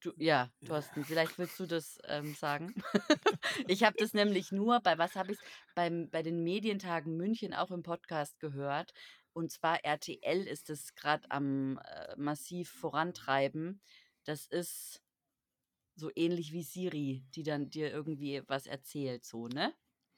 Du, 0.00 0.12
ja, 0.16 0.48
Thorsten, 0.64 1.04
vielleicht 1.04 1.38
willst 1.38 1.58
du 1.58 1.66
das 1.66 1.98
ähm, 2.04 2.32
sagen. 2.34 2.72
ich 3.66 3.82
habe 3.82 3.96
das 3.98 4.14
nämlich 4.14 4.52
nur 4.52 4.78
bei, 4.78 4.96
was 4.96 5.16
habe 5.16 5.32
ich 5.32 5.38
bei 5.74 6.22
den 6.22 6.44
Medientagen 6.44 7.16
München 7.16 7.52
auch 7.52 7.72
im 7.72 7.82
Podcast 7.82 8.38
gehört. 8.38 8.92
Und 9.38 9.52
zwar 9.52 9.84
RTL 9.84 10.48
ist 10.48 10.68
es 10.68 10.96
gerade 10.96 11.30
am 11.30 11.78
äh, 11.78 12.16
massiv 12.16 12.70
vorantreiben. 12.70 13.80
Das 14.24 14.46
ist 14.46 15.00
so 15.94 16.10
ähnlich 16.16 16.52
wie 16.52 16.64
Siri, 16.64 17.24
die 17.36 17.44
dann 17.44 17.70
dir 17.70 17.92
irgendwie 17.92 18.42
was 18.48 18.66
erzählt, 18.66 19.24
so, 19.24 19.46
ne? 19.46 19.72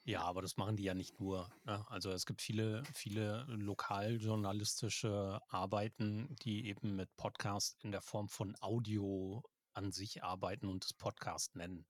Ja, 0.05 0.23
aber 0.23 0.41
das 0.41 0.57
machen 0.57 0.75
die 0.75 0.85
ja 0.85 0.95
nicht 0.95 1.19
nur. 1.19 1.47
Ne? 1.65 1.85
Also 1.87 2.09
es 2.09 2.25
gibt 2.25 2.41
viele, 2.41 2.81
viele 2.95 3.45
lokaljournalistische 3.47 5.39
Arbeiten, 5.49 6.35
die 6.41 6.65
eben 6.65 6.95
mit 6.95 7.15
Podcast 7.15 7.77
in 7.83 7.91
der 7.91 8.01
Form 8.01 8.27
von 8.27 8.55
Audio 8.59 9.43
an 9.73 9.91
sich 9.91 10.23
arbeiten 10.23 10.67
und 10.67 10.83
das 10.83 10.93
Podcast 10.93 11.55
nennen. 11.55 11.85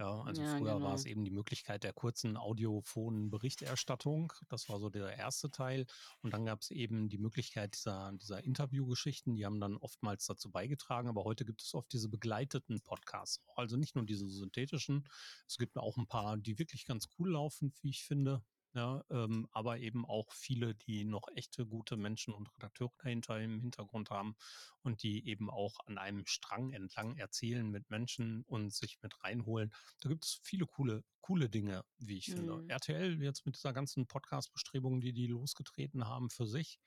Ja, 0.00 0.22
also 0.22 0.40
Ja, 0.40 0.56
früher 0.56 0.80
war 0.80 0.94
es 0.94 1.04
genau. 1.04 1.12
eben 1.12 1.24
die 1.26 1.30
Möglichkeit 1.30 1.84
der 1.84 1.92
kurzen 1.92 2.38
audiophonen 2.38 3.30
Berichterstattung. 3.30 4.32
Das 4.48 4.70
war 4.70 4.80
so 4.80 4.88
der 4.88 5.14
erste 5.18 5.50
Teil. 5.50 5.84
Und 6.22 6.32
dann 6.32 6.46
gab 6.46 6.62
es 6.62 6.70
eben 6.70 7.10
die 7.10 7.18
Möglichkeit 7.18 7.74
dieser, 7.74 8.12
dieser 8.14 8.42
Interviewgeschichten, 8.42 9.34
die 9.34 9.44
haben 9.44 9.60
dann 9.60 9.76
oftmals 9.76 10.24
dazu 10.24 10.50
beigetragen. 10.50 11.08
Aber 11.10 11.24
heute 11.24 11.44
gibt 11.44 11.60
es 11.62 11.74
oft 11.74 11.92
diese 11.92 12.08
begleiteten 12.08 12.80
Podcasts. 12.80 13.44
Also 13.56 13.76
nicht 13.76 13.94
nur 13.94 14.06
diese 14.06 14.26
synthetischen. 14.26 15.06
Es 15.46 15.58
gibt 15.58 15.76
auch 15.76 15.98
ein 15.98 16.06
paar, 16.06 16.38
die 16.38 16.58
wirklich 16.58 16.86
ganz 16.86 17.08
cool 17.18 17.32
laufen, 17.32 17.74
wie 17.82 17.90
ich 17.90 18.02
finde. 18.02 18.42
Ja, 18.72 19.04
ähm, 19.10 19.48
aber 19.50 19.78
eben 19.78 20.06
auch 20.06 20.32
viele, 20.32 20.76
die 20.76 21.04
noch 21.04 21.26
echte 21.34 21.66
gute 21.66 21.96
Menschen 21.96 22.32
und 22.32 22.54
Redakteure 22.56 22.92
dahinter 22.98 23.40
im 23.40 23.60
Hintergrund 23.60 24.10
haben 24.10 24.36
und 24.82 25.02
die 25.02 25.26
eben 25.26 25.50
auch 25.50 25.80
an 25.86 25.98
einem 25.98 26.24
Strang 26.26 26.72
entlang 26.72 27.16
erzählen 27.16 27.68
mit 27.68 27.90
Menschen 27.90 28.42
und 28.44 28.72
sich 28.72 28.98
mit 29.02 29.24
reinholen. 29.24 29.72
Da 30.00 30.08
gibt 30.08 30.24
es 30.24 30.38
viele 30.44 30.66
coole, 30.66 31.02
coole 31.20 31.50
Dinge, 31.50 31.84
wie 31.98 32.16
ich 32.18 32.30
finde. 32.30 32.60
Mhm. 32.60 32.68
RTL 32.68 33.20
jetzt 33.20 33.44
mit 33.44 33.56
dieser 33.56 33.72
ganzen 33.72 34.06
Podcast-Bestrebung, 34.06 35.00
die 35.00 35.12
die 35.12 35.26
losgetreten 35.26 36.06
haben 36.06 36.30
für 36.30 36.46
sich. 36.46 36.78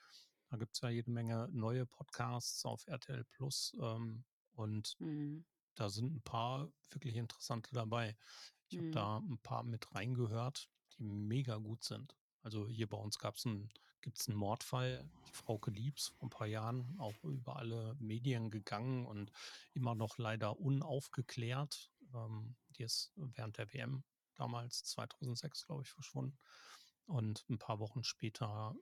Da 0.50 0.56
gibt 0.58 0.76
es 0.76 0.82
ja 0.82 0.90
jede 0.90 1.12
Menge 1.12 1.50
neue 1.52 1.86
Podcasts 1.86 2.64
auf 2.66 2.88
RTL 2.88 3.26
Plus 3.26 3.76
ähm, 3.82 4.24
und 4.54 4.96
Mhm. 5.00 5.44
da 5.76 5.90
sind 5.90 6.14
ein 6.16 6.22
paar 6.24 6.72
wirklich 6.92 7.16
interessante 7.16 7.72
dabei. 7.74 8.16
Ich 8.68 8.78
habe 8.78 8.88
Mhm. 8.88 8.92
da 8.92 9.18
ein 9.18 9.40
paar 9.40 9.64
mit 9.64 9.94
reingehört, 9.96 10.70
die 10.98 11.04
mega 11.04 11.58
gut 11.58 11.84
sind. 11.84 12.16
Also 12.42 12.68
hier 12.68 12.88
bei 12.88 12.98
uns 12.98 13.20
gab's 13.20 13.46
ein, 13.46 13.70
gibt's 14.02 14.28
einen 14.28 14.38
Mordfall, 14.38 15.10
die 15.28 15.34
Frauke 15.34 15.72
Liebs 15.72 16.10
vor 16.10 16.28
ein 16.28 16.30
paar 16.30 16.48
Jahren, 16.48 17.00
auch 17.00 17.24
über 17.24 17.56
alle 17.56 17.96
Medien 18.00 18.52
gegangen 18.52 19.06
und 19.06 19.32
immer 19.74 19.96
noch 19.96 20.18
leider 20.18 20.60
unaufgeklärt. 20.60 21.92
Ähm, 22.14 22.56
die 22.78 22.84
ist 22.84 23.12
während 23.16 23.58
der 23.58 23.74
WM 23.74 24.04
damals 24.36 24.84
2006, 24.84 25.66
glaube 25.66 25.84
ich, 25.84 25.90
verschwunden. 25.90 26.38
Und 27.06 27.46
ein 27.50 27.60
paar 27.60 27.80
Wochen 27.80 28.04
später 28.04 28.76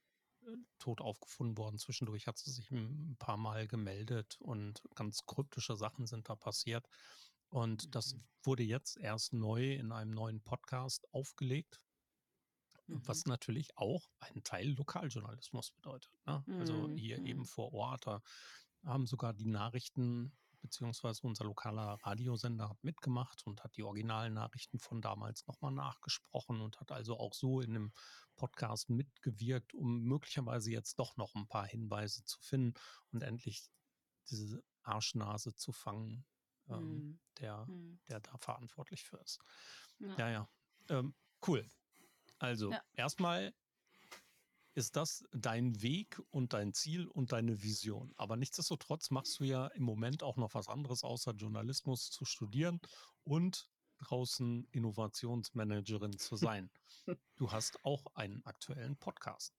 äh, 0.46 0.56
tot 0.80 1.02
aufgefunden 1.02 1.58
worden. 1.58 1.78
Zwischendurch 1.78 2.28
hat 2.28 2.38
sie 2.38 2.52
sich 2.52 2.72
ein 2.72 3.16
paar 3.20 3.38
Mal 3.38 3.68
gemeldet 3.68 4.38
und 4.40 4.82
ganz 4.96 5.26
kryptische 5.26 5.76
Sachen 5.76 6.08
sind 6.08 6.30
da 6.30 6.36
passiert. 6.36 6.88
Und 7.50 7.94
das 7.96 8.14
Mhm. 8.16 8.24
wurde 8.44 8.64
jetzt 8.64 8.98
erst 8.98 9.34
neu 9.34 9.74
in 9.74 9.92
einem 9.92 10.12
neuen 10.12 10.42
Podcast 10.42 11.06
aufgelegt, 11.14 11.80
Mhm. 12.92 13.02
was 13.08 13.26
natürlich 13.26 13.78
auch 13.78 14.10
einen 14.20 14.44
Teil 14.44 14.70
Lokaljournalismus 14.72 15.72
bedeutet. 15.72 16.12
Ne? 16.26 16.44
Also 16.58 16.88
Mhm. 16.88 16.98
hier 16.98 17.18
eben 17.26 17.42
Mhm. 17.42 17.46
vor 17.46 17.74
Ort, 17.74 18.08
da 18.08 18.22
haben 18.84 19.06
sogar 19.08 19.34
die 19.34 19.46
Nachrichten 19.46 20.38
beziehungsweise 20.62 21.26
unser 21.26 21.46
lokaler 21.46 21.98
Radiosender 22.04 22.70
hat 22.70 22.84
mitgemacht 22.84 23.48
und 23.48 23.64
hat 23.64 23.76
die 23.78 23.84
originalen 23.84 24.34
Nachrichten 24.36 24.78
von 24.80 25.02
damals 25.02 25.48
nochmal 25.48 25.72
nachgesprochen 25.72 26.62
und 26.62 26.80
hat 26.80 26.92
also 26.92 27.18
auch 27.18 27.34
so 27.34 27.62
in 27.62 27.74
dem 27.74 27.94
Podcast 28.36 28.90
mitgewirkt, 28.90 29.74
um 29.74 30.04
möglicherweise 30.04 30.70
jetzt 30.72 31.00
doch 31.00 31.18
noch 31.18 31.34
ein 31.34 31.48
paar 31.48 31.66
Hinweise 31.66 32.24
zu 32.26 32.40
finden 32.42 32.76
und 33.12 33.24
endlich 33.24 33.70
diese 34.30 34.64
Arschnase 34.84 35.56
zu 35.56 35.72
fangen, 35.72 36.26
ähm, 36.70 37.06
Mhm. 37.06 37.20
der, 37.40 37.66
Mhm. 37.66 38.00
der 38.08 38.20
da 38.20 38.38
verantwortlich 38.38 39.04
für 39.04 39.18
ist. 39.18 39.40
Ja. 40.00 40.16
Ja, 40.18 40.30
ja. 40.30 40.50
Ähm, 40.90 41.16
cool. 41.48 41.68
Also, 42.42 42.72
Ja. 42.72 42.82
erstmal 42.94 43.54
ist 44.74 44.96
das 44.96 45.24
dein 45.32 45.82
Weg 45.82 46.20
und 46.32 46.54
dein 46.54 46.74
Ziel 46.74 47.08
und 47.08 47.34
deine 47.34 47.62
Vision. 47.62 48.14
Aber 48.18 48.38
nichtsdestotrotz 48.38 49.12
machst 49.12 49.40
du 49.40 49.44
ja 49.44 49.68
im 49.68 49.84
Moment 49.84 50.24
auch 50.24 50.38
noch 50.38 50.54
was 50.54 50.70
anderes, 50.70 51.04
außer 51.04 51.34
Journalismus 51.34 52.10
zu 52.10 52.26
studieren 52.26 52.80
und 53.24 53.70
draußen 54.00 54.66
Innovationsmanagerin 54.72 56.18
zu 56.18 56.36
sein. 56.36 56.70
Du 57.36 57.52
hast 57.52 57.84
auch 57.84 58.06
einen 58.14 58.46
aktuellen 58.46 58.96
Podcast. 58.98 59.56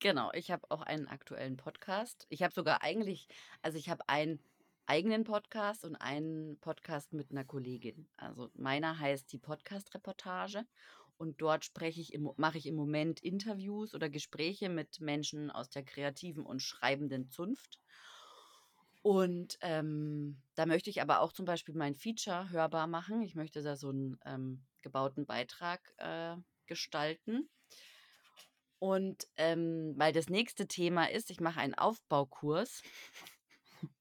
Genau, 0.00 0.32
ich 0.32 0.50
habe 0.50 0.68
auch 0.70 0.82
einen 0.82 1.06
aktuellen 1.06 1.56
Podcast. 1.56 2.26
Ich 2.28 2.42
habe 2.42 2.52
sogar 2.52 2.82
eigentlich, 2.82 3.28
also 3.62 3.78
ich 3.78 3.88
habe 3.88 4.08
einen 4.08 4.40
eigenen 4.86 5.22
Podcast 5.22 5.84
und 5.84 5.94
einen 5.96 6.58
Podcast 6.58 7.12
mit 7.12 7.30
einer 7.30 7.44
Kollegin. 7.44 8.08
Also 8.16 8.50
meiner 8.54 8.98
heißt 8.98 9.32
die 9.32 9.38
Podcast-Reportage 9.38 10.66
und 11.20 11.42
dort 11.42 11.66
spreche 11.66 12.00
ich 12.00 12.18
mache 12.38 12.56
ich 12.56 12.64
im 12.64 12.74
Moment 12.74 13.20
Interviews 13.20 13.94
oder 13.94 14.08
Gespräche 14.08 14.70
mit 14.70 15.00
Menschen 15.00 15.50
aus 15.50 15.68
der 15.68 15.84
kreativen 15.84 16.46
und 16.46 16.62
schreibenden 16.62 17.28
Zunft. 17.28 17.78
Und 19.02 19.58
ähm, 19.60 20.40
da 20.54 20.64
möchte 20.64 20.88
ich 20.88 21.02
aber 21.02 21.20
auch 21.20 21.32
zum 21.32 21.44
Beispiel 21.44 21.74
mein 21.74 21.94
Feature 21.94 22.48
hörbar 22.48 22.86
machen. 22.86 23.20
Ich 23.20 23.34
möchte 23.34 23.62
da 23.62 23.76
so 23.76 23.90
einen 23.90 24.18
ähm, 24.24 24.64
gebauten 24.80 25.26
Beitrag 25.26 25.92
äh, 25.98 26.36
gestalten. 26.64 27.50
Und 28.78 29.28
ähm, 29.36 29.92
weil 29.98 30.14
das 30.14 30.30
nächste 30.30 30.66
Thema 30.68 31.10
ist, 31.10 31.30
ich 31.30 31.38
mache 31.38 31.60
einen 31.60 31.74
Aufbaukurs. 31.74 32.82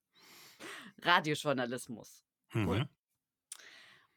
Radiojournalismus. 1.01 2.23
Mhm. 2.53 2.87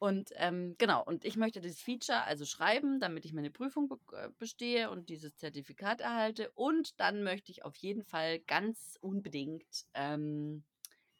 Und 0.03 0.31
ähm, 0.35 0.75
genau, 0.77 1.01
und 1.01 1.23
ich 1.23 1.37
möchte 1.37 1.61
das 1.61 1.79
Feature 1.79 2.25
also 2.25 2.43
schreiben, 2.43 2.99
damit 2.99 3.23
ich 3.23 3.31
meine 3.31 3.51
Prüfung 3.51 3.87
be 3.87 3.97
äh, 4.11 4.27
bestehe 4.37 4.89
und 4.89 5.07
dieses 5.07 5.37
Zertifikat 5.37 6.01
erhalte. 6.01 6.51
Und 6.55 6.99
dann 6.99 7.23
möchte 7.23 7.53
ich 7.53 7.63
auf 7.63 7.77
jeden 7.77 8.03
Fall 8.03 8.39
ganz 8.39 8.97
unbedingt 8.99 9.85
ähm, 9.93 10.65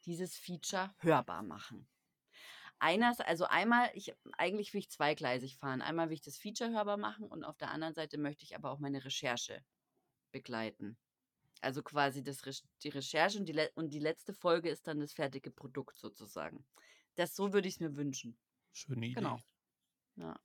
dieses 0.04 0.36
Feature 0.36 0.94
hörbar 0.98 1.42
machen. 1.42 1.88
Eines, 2.78 3.20
also 3.20 3.46
einmal, 3.46 3.88
ich 3.94 4.14
eigentlich 4.36 4.74
will 4.74 4.80
ich 4.80 4.90
zweigleisig 4.90 5.56
fahren. 5.56 5.80
Einmal 5.80 6.10
will 6.10 6.16
ich 6.16 6.20
das 6.20 6.36
Feature 6.36 6.72
hörbar 6.72 6.98
machen 6.98 7.26
und 7.26 7.42
auf 7.42 7.56
der 7.56 7.70
anderen 7.70 7.94
Seite 7.94 8.18
möchte 8.18 8.44
ich 8.44 8.54
aber 8.54 8.70
auch 8.70 8.80
meine 8.80 9.02
Recherche 9.02 9.64
begleiten. 10.30 10.98
Also 11.62 11.82
quasi 11.82 12.22
das, 12.22 12.42
die 12.82 12.90
Recherche 12.90 13.38
und 13.38 13.46
die, 13.48 13.58
und 13.76 13.94
die 13.94 13.98
letzte 13.98 14.34
Folge 14.34 14.68
ist 14.68 14.86
dann 14.86 15.00
das 15.00 15.14
fertige 15.14 15.50
Produkt 15.50 15.98
sozusagen. 15.98 16.66
Das 17.14 17.34
so 17.34 17.54
würde 17.54 17.66
ich 17.66 17.76
es 17.76 17.80
mir 17.80 17.96
wünschen. 17.96 18.36
Schöne 18.74 19.06
Idee. 19.06 19.14
Genau. 19.14 19.38
Ja. 20.16 20.38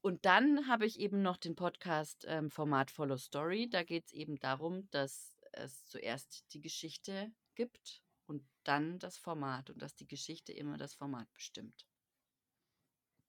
Und 0.00 0.24
dann 0.24 0.68
habe 0.68 0.86
ich 0.86 0.98
eben 0.98 1.22
noch 1.22 1.36
den 1.36 1.54
Podcast 1.54 2.24
ähm, 2.28 2.50
Format 2.50 2.90
Follow 2.90 3.16
Story. 3.16 3.68
Da 3.68 3.82
geht 3.82 4.06
es 4.06 4.12
eben 4.12 4.38
darum, 4.38 4.88
dass 4.90 5.36
es 5.52 5.84
zuerst 5.86 6.52
die 6.52 6.60
Geschichte 6.60 7.32
gibt 7.54 8.02
und 8.26 8.46
dann 8.64 8.98
das 8.98 9.18
Format 9.18 9.70
und 9.70 9.80
dass 9.80 9.94
die 9.94 10.06
Geschichte 10.06 10.52
immer 10.52 10.76
das 10.76 10.94
Format 10.94 11.32
bestimmt. 11.32 11.86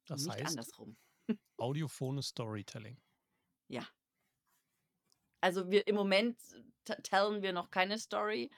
Das 0.05 0.25
nicht 0.25 0.35
heißt, 0.35 0.47
andersrum. 0.47 0.97
audiophones 1.57 2.27
Storytelling. 2.27 3.01
Ja. 3.67 3.87
Also 5.41 5.69
wir 5.69 5.87
im 5.87 5.95
Moment 5.95 6.39
tellen 7.03 7.41
wir 7.41 7.53
noch 7.53 7.69
keine 7.69 7.99
Story. 7.99 8.49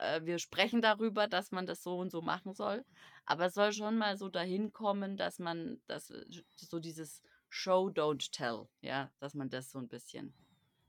Äh, 0.00 0.24
wir 0.24 0.38
sprechen 0.38 0.80
darüber, 0.82 1.28
dass 1.28 1.50
man 1.52 1.66
das 1.66 1.82
so 1.82 1.98
und 1.98 2.10
so 2.10 2.22
machen 2.22 2.54
soll. 2.54 2.84
Aber 3.26 3.46
es 3.46 3.54
soll 3.54 3.72
schon 3.72 3.98
mal 3.98 4.16
so 4.16 4.28
dahin 4.28 4.72
kommen, 4.72 5.16
dass 5.16 5.38
man 5.38 5.80
das 5.86 6.10
äh, 6.10 6.24
so 6.56 6.80
dieses 6.80 7.22
Show, 7.48 7.88
don't 7.88 8.30
tell, 8.32 8.68
ja, 8.80 9.12
dass 9.18 9.34
man 9.34 9.50
das 9.50 9.70
so 9.70 9.78
ein 9.78 9.88
bisschen. 9.88 10.32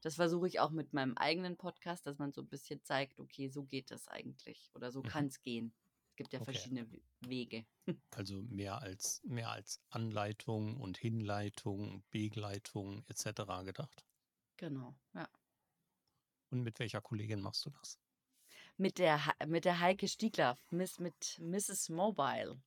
Das 0.02 0.16
versuche 0.16 0.48
ich 0.48 0.60
auch 0.60 0.72
mit 0.72 0.94
meinem 0.94 1.16
eigenen 1.18 1.58
Podcast, 1.58 2.08
dass 2.08 2.18
man 2.20 2.32
so 2.32 2.42
ein 2.42 2.48
bisschen 2.48 2.82
zeigt, 2.84 3.20
okay, 3.20 3.50
so 3.50 3.64
geht 3.64 3.92
das 3.92 4.08
eigentlich 4.08 4.70
oder 4.74 4.92
so 4.92 5.02
Mhm. 5.02 5.08
kann 5.08 5.26
es 5.28 5.42
gehen. 5.42 5.74
Es 6.10 6.16
gibt 6.16 6.34
ja 6.34 6.40
Okay. 6.42 6.54
verschiedene 6.54 6.92
We- 6.92 7.02
Wege. 7.22 7.66
Also 8.16 8.42
mehr 8.44 8.82
als, 8.82 9.22
mehr 9.24 9.50
als 9.52 9.82
Anleitung 9.90 10.78
und 10.80 10.98
Hinleitung, 10.98 12.04
Begleitung 12.12 13.04
etc. 13.08 13.64
gedacht. 13.66 14.06
Genau, 14.58 14.96
ja. 15.14 15.28
Und 16.52 16.62
mit 16.64 16.80
welcher 16.80 17.02
Kollegin 17.02 17.42
machst 17.42 17.66
du 17.66 17.70
das? 17.72 17.98
Mit 18.78 18.98
der, 18.98 19.20
mit 19.48 19.66
der 19.66 19.80
Heike 19.80 20.08
Stiegler, 20.08 20.58
Miss, 20.72 21.00
mit 21.00 21.38
Mrs. 21.40 21.90
Mobile 21.90 22.62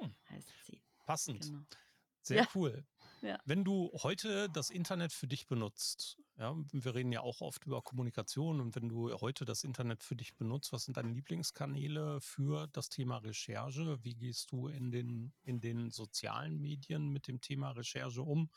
Hm. 0.00 0.14
heißt 0.30 0.54
sie. 0.64 0.82
Passend. 1.06 1.44
Genau. 1.46 1.66
Sehr 2.22 2.42
Ja. 2.42 2.48
cool. 2.54 2.86
Ja. 3.22 3.38
Wenn 3.44 3.64
du 3.64 3.90
heute 4.02 4.50
das 4.50 4.70
Internet 4.70 5.12
für 5.12 5.26
dich 5.28 5.46
benutzt, 5.48 6.18
ja, 6.36 6.54
wir 6.72 6.94
reden 6.94 7.12
ja 7.12 7.20
auch 7.22 7.40
oft 7.42 7.66
über 7.66 7.82
Kommunikation 7.82 8.60
und 8.60 8.76
wenn 8.76 8.88
du 8.88 9.12
heute 9.20 9.44
das 9.44 9.64
Internet 9.64 10.04
für 10.04 10.16
dich 10.16 10.36
benutzt, 10.36 10.72
was 10.72 10.84
sind 10.84 10.96
deine 10.96 11.12
Lieblingskanäle 11.12 12.20
für 12.20 12.68
das 12.68 12.88
Thema 12.90 13.18
Recherche? 13.18 14.04
Wie 14.04 14.14
gehst 14.16 14.52
du 14.52 14.68
in 14.68 14.92
den, 14.92 15.34
in 15.42 15.60
den 15.60 15.90
sozialen 15.90 16.60
Medien 16.60 17.08
mit 17.10 17.28
dem 17.28 17.40
Thema 17.40 17.72
Recherche 17.72 18.22
um? 18.22 18.50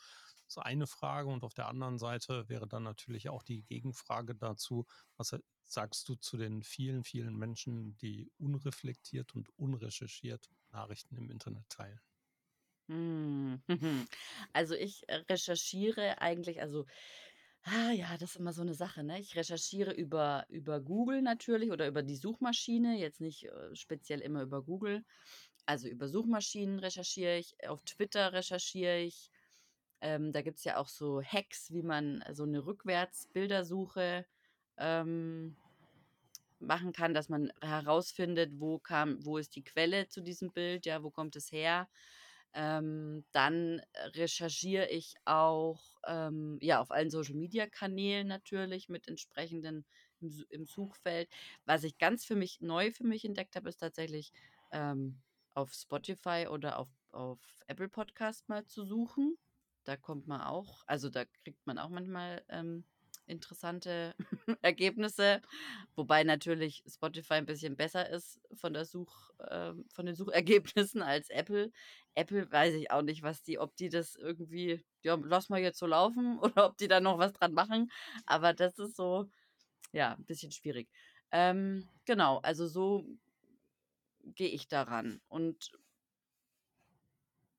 Das 0.48 0.56
ist 0.56 0.62
eine 0.64 0.86
Frage 0.86 1.28
und 1.28 1.44
auf 1.44 1.54
der 1.54 1.68
anderen 1.68 1.98
Seite 1.98 2.48
wäre 2.48 2.66
dann 2.66 2.82
natürlich 2.82 3.28
auch 3.28 3.42
die 3.42 3.62
Gegenfrage 3.64 4.34
dazu, 4.34 4.86
was 5.16 5.36
sagst 5.64 6.08
du 6.08 6.14
zu 6.16 6.38
den 6.38 6.62
vielen, 6.62 7.04
vielen 7.04 7.36
Menschen, 7.36 7.96
die 7.98 8.32
unreflektiert 8.38 9.34
und 9.34 9.50
unrecherchiert 9.58 10.50
Nachrichten 10.70 11.16
im 11.16 11.30
Internet 11.30 11.68
teilen? 11.68 12.00
Hm. 12.88 13.60
Also, 14.52 14.74
ich, 14.74 15.08
äh, 15.08 15.16
recherchiere 15.28 16.20
eigentlich 16.22 16.60
also, 16.62 16.86
ah, 17.64 17.90
ja, 17.92 18.16
das 18.18 18.30
ist 18.30 18.36
immer 18.36 18.52
so 18.54 18.64
'ne 18.64 18.74
Sache, 18.74 19.04
ne? 19.04 19.20
Ich 19.20 19.36
recherchiere 19.36 19.92
über 19.92 20.46
über 20.48 20.80
Google 20.80 21.22
natürlich 21.22 21.70
oder 21.72 21.86
über 21.88 22.02
die 22.02 22.16
Suchmaschine, 22.16 22.98
jetzt 22.98 23.20
nicht, 23.20 23.44
äh, 23.46 23.74
speziell 23.76 24.20
immer 24.20 24.42
über 24.42 24.62
Google. 24.64 25.04
Also, 25.66 25.88
über 25.88 26.08
Suchmaschinen 26.08 26.78
recherchiere 26.80 27.38
ich, 27.38 27.56
auf 27.68 27.82
Twitter 27.84 28.32
recherchiere 28.32 29.00
ich. 29.02 29.30
Ähm, 30.00 30.32
da 30.32 30.42
gibt's 30.42 30.64
ja 30.64 30.76
auch 30.78 30.88
so 30.88 31.22
Hacks, 31.22 31.72
wie 31.72 31.82
man 31.82 32.24
so 32.32 32.46
'ne 32.46 32.64
Rückwärts-Bildersuche, 32.66 34.26
ähm, 34.78 35.56
machen 36.60 36.92
kann, 36.92 37.14
dass 37.14 37.28
man 37.28 37.52
herausfindet, 37.62 38.52
wo 38.60 38.78
kam 38.80 39.24
wo 39.24 39.38
ist 39.38 39.56
die 39.56 39.64
Quelle 39.64 40.08
zu 40.08 40.20
diesem 40.22 40.52
Bild, 40.52 40.86
ja, 40.86 41.02
wo 41.04 41.10
kommt 41.10 41.36
es 41.36 41.52
her? 41.52 41.88
Ähm, 42.54 43.24
dann 43.32 43.82
recherchiere 44.16 44.88
ich 44.90 45.14
auch, 45.26 45.96
ähm, 46.06 46.58
ja, 46.62 46.80
auf 46.80 46.90
allen 46.92 47.10
Social-Media-Kanälen 47.10 48.26
natürlich 48.28 48.88
mit 48.88 49.08
entsprechenden 49.08 49.86
im 50.20 50.44
im 50.50 50.66
Suchfeld. 50.66 51.30
Was 51.66 51.84
ich 51.84 51.98
ganz 51.98 52.24
für 52.26 52.36
mich 52.36 52.60
neu 52.60 52.90
für 52.92 53.04
mich 53.06 53.24
entdeckt 53.24 53.56
habe, 53.56 53.68
ist 53.70 53.78
tatsächlich, 53.78 54.32
ähm, 54.72 55.22
auf 55.54 55.72
Spotify 55.74 56.46
oder 56.50 56.78
auf 56.78 56.88
auf 57.12 57.40
Apple 57.68 57.88
Podcast 57.88 58.48
mal 58.48 58.66
zu 58.66 58.84
suchen. 58.84 59.38
Da 59.88 59.96
kommt 59.96 60.26
man 60.26 60.42
auch 60.42 60.84
also, 60.86 61.08
da 61.10 61.24
kriegt 61.44 61.66
man 61.66 61.78
auch 61.78 61.88
manchmal, 61.88 62.44
ähm, 62.50 62.84
interessante 63.26 64.14
Ergebnisse, 64.62 65.40
wobei 65.96 66.24
natürlich 66.24 66.84
Spotify 66.86 67.34
'n 67.36 67.46
bisschen 67.46 67.76
besser 67.76 68.08
ist 68.10 68.38
von 68.54 68.74
der 68.74 68.84
Such 68.84 69.30
ähm, 69.50 69.86
von 69.90 70.06
den 70.06 70.14
Suchergebnissen 70.14 71.02
als 71.02 71.30
Apple. 71.30 71.72
Apple 72.14 72.50
weiß 72.52 72.74
ich 72.74 72.90
auch 72.90 73.02
nicht, 73.02 73.22
was 73.22 73.42
die 73.42 73.58
ob 73.58 73.76
die 73.76 73.88
das 73.88 74.14
irgendwie 74.16 74.84
ja, 75.02 75.14
lassen 75.16 75.54
wir 75.54 75.60
jetzt 75.62 75.78
so 75.78 75.86
laufen 75.86 76.38
oder 76.40 76.66
ob 76.66 76.76
die 76.78 76.88
da 76.88 77.00
noch 77.00 77.18
was 77.18 77.32
dran 77.32 77.54
machen, 77.54 77.90
aber 78.26 78.52
das 78.54 78.78
ist 78.78 78.96
so, 78.96 79.30
ja, 79.92 80.14
'n 80.14 80.24
bisschen 80.26 80.52
schwierig. 80.52 80.90
Ähm, 81.32 81.88
genau, 82.06 82.38
also 82.40 82.66
so 82.68 83.06
gehe 84.36 84.48
ich 84.48 84.68
da 84.68 84.82
ran. 84.84 85.20
Und 85.28 85.72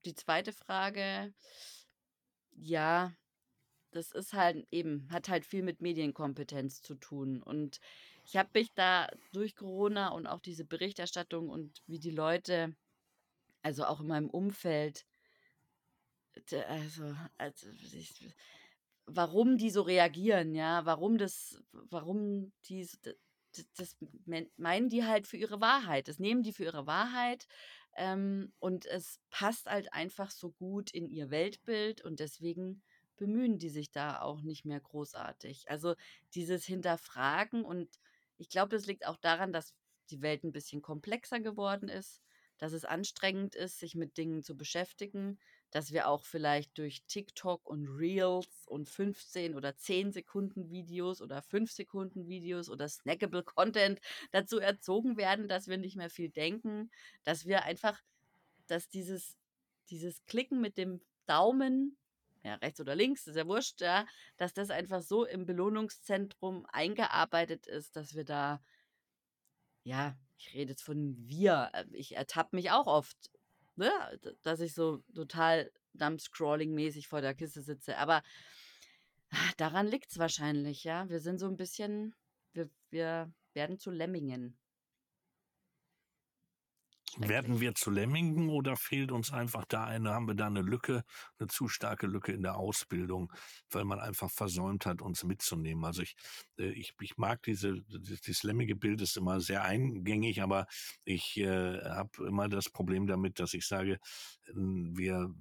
die 0.06 0.16
2. 0.16 0.54
Frage, 0.54 1.34
ja, 2.62 3.14
das 3.92 4.12
ist 4.12 4.34
halt 4.34 4.68
eben 4.72 5.08
hat 5.12 5.30
halt 5.30 5.46
viel 5.46 5.64
mit 5.64 5.82
Medienkompetenz 5.82 6.82
zu 6.82 6.96
tun. 6.96 7.42
Und 7.42 7.80
ich 8.26 8.38
habe 8.38 8.50
mich 8.54 8.74
da 8.76 9.10
durch 9.34 9.56
Corona 9.56 10.10
und 10.10 10.28
auch 10.28 10.42
diese 10.42 10.66
Berichterstattung 10.66 11.50
und 11.50 11.82
wie 11.88 12.00
die 12.00 12.12
Leute 12.12 12.76
also, 13.62 13.86
auch 13.86 14.00
in 14.02 14.08
meinem 14.08 14.30
Umfeld 14.30 15.06
also 16.68 17.16
also, 17.38 17.68
ich 17.94 18.34
warum 19.06 19.58
die 19.58 19.72
so 19.72 19.82
reagieren, 19.82 20.56
ja, 20.56 20.86
warum 20.86 21.18
das 21.18 21.62
warum 21.72 22.52
die 22.66 22.88
das 23.78 23.98
men 24.26 24.50
meinen 24.58 24.90
die 24.90 25.04
halt 25.06 25.28
für 25.28 25.38
ihre 25.38 25.60
Wahrheit. 25.62 26.08
Das 26.08 26.20
nehmen 26.20 26.44
die 26.44 26.54
für 26.54 26.66
ihre 26.66 26.86
Wahrheit, 26.88 27.48
ähm, 28.00 28.54
und 28.60 28.86
es 28.88 29.20
passt 29.32 29.68
halt 29.68 29.94
einfach 29.94 30.32
so 30.32 30.52
gut 30.52 30.92
in 30.92 31.10
ihr 31.10 31.32
Weltbild 31.32 32.02
und 32.04 32.20
deswegen 32.22 32.84
bemühen 33.18 33.60
die 33.60 33.70
sich 33.70 33.92
da 33.92 34.22
auch 34.22 34.42
nicht 34.42 34.66
mehr 34.66 34.80
großartig. 34.82 35.70
Also, 35.70 35.96
dieses 36.36 36.66
Hinterfragen 36.66 37.66
und 37.66 38.00
ich 38.38 38.50
glaube, 38.50 38.70
das 38.76 38.88
liegt 38.88 39.06
auch 39.08 39.18
daran, 39.18 39.54
dass 39.54 39.76
die 40.10 40.22
Welt 40.22 40.44
'n 40.46 40.52
bisschen 40.54 40.82
komplexer 40.82 41.40
geworden 41.42 41.90
ist, 41.90 42.24
dass 42.58 42.74
es 42.74 42.86
anstrengend 42.86 43.56
ist, 43.56 43.80
sich 43.80 43.96
mit 43.96 44.18
Dingen 44.18 44.44
zu 44.44 44.58
beschäftigen, 44.58 45.40
dass 45.72 45.92
wir 45.92 46.08
auch 46.08 46.24
vielleicht 46.24 46.78
durch 46.78 47.04
TikTok 47.08 47.68
und 47.68 47.88
Reels 47.88 48.66
und 48.68 48.90
15 48.90 49.56
oder 49.56 49.76
10 49.76 50.12
Sekunden 50.12 50.70
Videos 50.70 51.22
oder 51.22 51.42
5 51.42 51.72
Sekunden 51.72 52.28
Videos 52.28 52.70
oder 52.70 52.88
snackable 52.88 53.44
Content 53.44 54.00
dazu 54.32 54.60
erzogen 54.60 55.18
werden, 55.18 55.48
dass 55.48 55.68
wir 55.68 55.78
nicht 55.78 55.96
mehr 55.96 56.10
viel 56.10 56.30
denken, 56.30 56.92
dass 57.24 57.46
wir 57.46 57.64
einfach 57.64 58.02
dass 58.68 58.88
dieses 58.90 59.38
dieses 59.90 60.24
Klicken 60.28 60.62
mit 60.62 60.78
dem 60.78 61.02
Daumen, 61.26 61.98
ja, 62.44 62.56
rechts 62.56 62.80
oder 62.80 62.96
links, 62.96 63.26
ist 63.26 63.36
ja 63.36 63.48
wurscht, 63.48 63.82
ja, 63.82 64.06
dass 64.38 64.54
das 64.54 64.70
einfach 64.70 65.02
so 65.02 65.26
im 65.26 65.46
Belohnungszentrum 65.46 66.66
eingearbeitet 66.68 67.66
ist, 67.66 67.96
dass 67.96 68.14
wir 68.16 68.24
da 68.24 68.62
ja, 69.84 70.16
ich 70.38 70.54
rede 70.54 70.72
jetzt 70.72 70.84
von 70.84 71.16
wir. 71.28 71.72
Äh, 71.74 71.86
ich 71.92 72.16
ertappe 72.16 72.56
mich 72.56 72.72
auch 72.72 72.88
oft, 72.88 73.32
ne, 73.80 73.92
dass 74.44 74.62
ich 74.62 74.74
so 74.76 75.00
total 75.16 75.72
Dumpscrolling-mäßig 75.96 77.08
vor 77.10 77.22
der 77.22 77.36
Kiste 77.36 77.62
sitze. 77.64 77.98
Aber 77.98 78.22
daran 79.58 79.88
liegt's 79.88 80.18
wahrscheinlich, 80.18 80.84
ja. 80.86 81.10
Wir 81.10 81.20
sind 81.20 81.40
so 81.40 81.48
'n 81.48 81.58
bisschen 81.58 82.16
wir 82.54 82.70
wir 82.92 83.32
werden 83.54 83.78
zu 83.78 83.92
Lemmingen. 83.92 84.58
Werden 87.18 87.60
wir 87.60 87.74
zu 87.76 87.90
Lemmingen 87.92 88.50
oder 88.50 88.76
fehlt 88.78 89.12
uns 89.12 89.32
einfach 89.34 89.66
da 89.68 89.86
eine 89.86 90.12
haben 90.14 90.28
wir 90.28 90.36
da 90.36 90.50
'ne 90.50 90.62
Lücke 90.62 91.04
'ne 91.40 91.48
zu 91.48 91.68
starke 91.68 92.06
Lücke 92.08 92.32
in 92.32 92.44
der 92.44 92.56
Ausbildung, 92.58 93.32
weil 93.72 93.84
man 93.84 94.00
einfach 94.00 94.30
versäumt 94.30 94.86
hat, 94.86 95.02
uns 95.02 95.24
mitzunehmen? 95.24 95.84
Also, 95.86 96.04
ich 96.04 96.16
äh, 96.60 96.70
ich 96.70 96.94
ich 97.02 97.18
mag 97.18 97.42
diese 97.44 97.82
dieses 97.84 98.44
Lemminge-Bild 98.44 99.02
ist 99.02 99.18
immer 99.18 99.40
sehr 99.42 99.64
eingängig, 99.64 100.42
aber 100.42 100.68
ich, 101.04 101.38
äh, 101.38 101.80
habe 101.84 102.28
immer 102.28 102.48
das 102.48 102.70
Problem 102.70 103.08
damit, 103.08 103.40
dass 103.40 103.54
ich 103.54 103.66
sage, 103.66 104.00
wir 104.54 105.34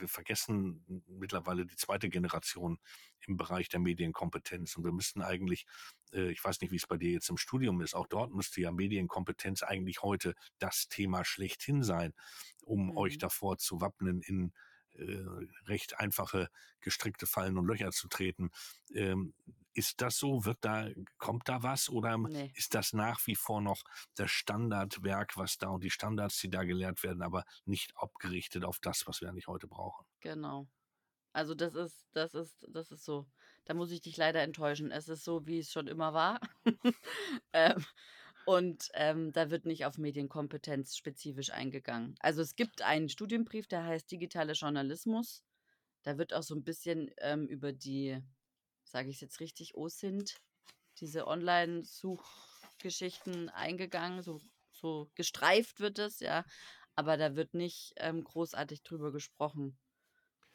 wir 0.00 0.08
vergessen 0.08 1.02
mittlerweile 1.08 1.66
die 1.66 1.76
2. 1.76 2.08
Generation 2.08 2.78
im 3.26 3.36
Bereich 3.36 3.68
der 3.68 3.80
Medienkompetenz 3.80 4.76
und 4.76 4.84
wir 4.84 4.92
müssten 4.92 5.22
eigentlich 5.22 5.66
äh, 6.12 6.30
ich 6.30 6.42
weiß 6.44 6.60
nicht, 6.60 6.70
wie's 6.72 6.86
bei 6.86 6.96
dir 6.96 7.12
jetzt 7.12 7.28
im 7.30 7.36
Studium 7.36 7.80
ist, 7.80 7.94
auch 7.94 8.06
dort 8.06 8.32
müsste 8.32 8.60
ja 8.60 8.72
Medienkompetenz 8.72 9.62
eigentlich 9.62 10.02
heute 10.02 10.34
das 10.58 10.88
Thema 10.88 11.24
schlechthin 11.24 11.82
sein, 11.82 12.12
um 12.62 12.96
euch 12.96 13.18
Mhm. 13.18 13.18
davor 13.18 13.58
zu 13.58 13.80
wappnen, 13.80 14.22
in, 14.22 14.52
äh, 14.98 15.24
recht 15.66 15.98
einfache 16.00 16.48
gestrickte 16.80 17.26
Fallen 17.26 17.58
und 17.58 17.66
Löcher 17.66 17.90
zu 17.92 18.08
treten. 18.08 18.50
Ähm, 18.92 19.34
ist 19.74 20.00
das 20.00 20.16
so? 20.18 20.44
Wird 20.44 20.58
da 20.62 20.88
kommt 21.18 21.48
da 21.48 21.62
was 21.62 21.88
oder, 21.90 22.12
ähm, 22.12 22.28
Ne. 22.28 22.54
ist 22.54 22.74
das 22.74 22.92
nach 22.94 23.26
wie 23.26 23.36
vor 23.36 23.60
noch 23.60 23.82
das 24.14 24.30
Standardwerk, 24.30 25.36
was 25.36 25.58
da 25.58 25.68
und 25.68 25.84
die 25.84 25.90
Standards, 25.90 26.38
die 26.40 26.50
da 26.50 26.64
gelehrt 26.64 27.02
werden, 27.02 27.22
aber 27.22 27.44
nicht 27.64 27.92
abgerichtet 27.96 28.64
auf 28.64 28.78
das, 28.80 29.06
was 29.06 29.20
wir 29.20 29.28
eigentlich 29.28 29.48
heute 29.48 29.68
brauchen? 29.68 30.06
Genau. 30.20 30.68
Also, 31.32 31.54
das 31.54 31.74
ist 31.76 32.08
das 32.14 32.34
ist 32.34 32.66
das 32.70 32.92
ist 32.92 33.04
so. 33.04 33.28
Da 33.66 33.74
muss 33.74 33.92
ich 33.92 34.00
dich 34.02 34.16
leider 34.18 34.42
enttäuschen. 34.42 34.90
Es 34.92 35.08
ist 35.08 35.24
so, 35.24 35.46
wie 35.46 35.58
es 35.60 35.72
schon 35.72 35.88
immer 35.88 36.14
war. 36.14 36.40
Ähm, 37.54 37.84
und, 38.46 38.88
ähm, 38.94 39.32
da 39.32 39.50
wird 39.50 39.66
nicht 39.66 39.84
auf 39.86 39.98
Medienkompetenz 39.98 40.96
spezifisch 40.96 41.50
eingegangen. 41.52 42.14
Also, 42.20 42.42
es 42.42 42.56
gibt 42.56 42.82
einen 42.82 43.08
Studienbrief, 43.10 43.66
der 43.68 43.84
heißt 43.84 44.10
„Digitaler 44.12 44.52
Journalismus“. 44.54 45.44
Da 46.04 46.18
wird 46.18 46.34
auch 46.34 46.44
so 46.44 46.56
'n 46.56 46.64
bisschen, 46.64 47.10
ähm, 47.18 47.48
über 47.48 47.74
die 47.74 48.22
sage 48.84 49.10
ich's 49.10 49.20
jetzt 49.22 49.40
richtig, 49.40 49.76
OSINT, 49.76 50.38
diese 51.00 51.26
Online-Suchgeschichten 51.28 53.50
eingegangen, 53.50 54.22
so 54.22 54.40
so 54.72 55.10
gestreift 55.16 55.80
wird 55.80 55.98
es, 56.00 56.20
ja, 56.20 56.46
aber 56.96 57.18
da 57.18 57.36
wird 57.36 57.54
nicht, 57.54 57.94
ähm, 57.98 58.24
großartig 58.24 58.82
drüber 58.84 59.12
gesprochen. 59.12 59.78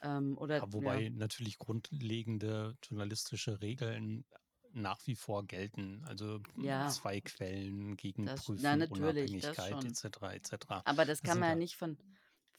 Ähm, 0.04 0.38
oder 0.40 0.60
Ja, 0.60 0.66
ja. 0.74 0.74
wobei 0.74 1.10
natürlich 1.10 1.58
grundlegende 1.58 2.78
journalistische 2.84 3.62
Regeln 3.62 4.26
nach 4.74 5.06
wie 5.08 5.16
vor 5.16 5.46
gelten. 5.46 6.04
Also, 6.06 6.40
hm, 6.56 6.86
Ja. 6.86 6.88
2 6.88 7.22
Quellen, 7.22 7.96
Das 8.24 8.52
na, 8.56 8.76
gegenprüfen, 8.76 8.78
natürlich, 8.78 9.38
das 9.40 9.64
Unabhängigkeit 9.64 9.86
et 9.86 9.96
schon. 9.96 9.98
cetera, 9.98 10.34
et 10.36 10.46
cetera. 10.48 10.84
Aber 10.86 11.06
das 11.06 11.24
kann 11.24 11.40
man 11.40 11.50
ja 11.50 11.56
nicht 11.56 11.76
von 11.78 11.98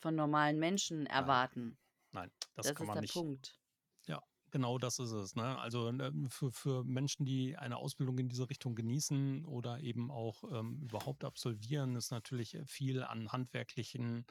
von 0.00 0.14
normalen 0.16 0.58
Menschen 0.58 1.06
Nein. 1.16 1.38
erwarten. 1.38 1.78
Nein, 2.12 2.32
das 2.54 2.72
Das 2.72 2.74
kann 2.74 2.86
ist 2.86 2.88
man 2.88 2.98
der 2.98 3.02
nicht. 3.02 3.24
Punkt. 3.24 3.60
Ja, 4.06 4.22
genau 4.50 4.78
das 4.78 4.98
ist 5.00 5.12
es, 5.12 5.36
ne? 5.36 5.58
Also, 5.58 5.88
ähm, 5.90 6.28
für 6.30 6.52
für 6.52 6.84
Menschen, 6.84 7.26
die 7.26 7.56
eine 7.58 7.78
Ausbildung 7.78 8.18
in 8.18 8.28
diese 8.30 8.50
Richtung 8.50 8.74
genießen 8.76 9.44
oder 9.46 9.80
eben 9.80 10.10
auch, 10.12 10.44
ähm, 10.52 10.80
überhaupt 10.82 11.24
absolvieren, 11.24 11.96
ist 11.96 12.10
natürlich, 12.12 12.54
äh, 12.56 12.66
viel 12.66 13.02
an 13.04 13.32
handwerklichen 13.32 14.26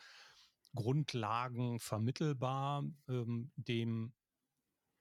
Grundlagen 0.75 1.79
vermittelbar. 1.79 2.83
Ähm, 3.09 3.51
dem 3.57 4.13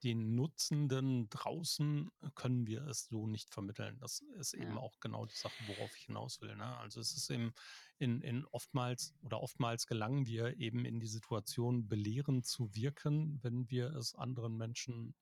den 0.03 0.35
Nutzenden 0.35 1.29
draußen 1.31 2.11
können 2.35 2.67
wir 2.67 2.87
es 2.87 3.07
so 3.09 3.27
nicht 3.27 3.51
vermitteln. 3.51 3.99
Das 3.99 4.21
ist 4.21 4.55
eben 4.55 4.77
Ja. 4.77 4.79
auch 4.79 5.01
genau 5.01 5.27
die 5.27 5.35
Sache, 5.37 5.57
worauf 5.61 5.97
ich 5.97 6.05
hinaus 6.05 6.41
will, 6.41 6.57
ne? 6.57 6.77
Also, 6.79 7.01
es 7.01 7.15
ist 7.17 7.31
eben 7.31 7.53
in 7.99 8.23
in 8.23 8.45
oftmals 8.47 9.15
oder 9.23 9.41
oftmals 9.41 9.87
gelangen 9.87 10.27
wir 10.27 10.57
eben 10.59 10.85
in 10.85 11.01
die 11.01 11.07
Situation, 11.07 11.89
belehrend 11.89 12.47
zu 12.47 12.75
wirken, 12.75 13.43
wenn 13.43 13.71
wir 13.71 13.95
es 13.95 14.15
anderen 14.15 14.57
Menschen 14.57 15.15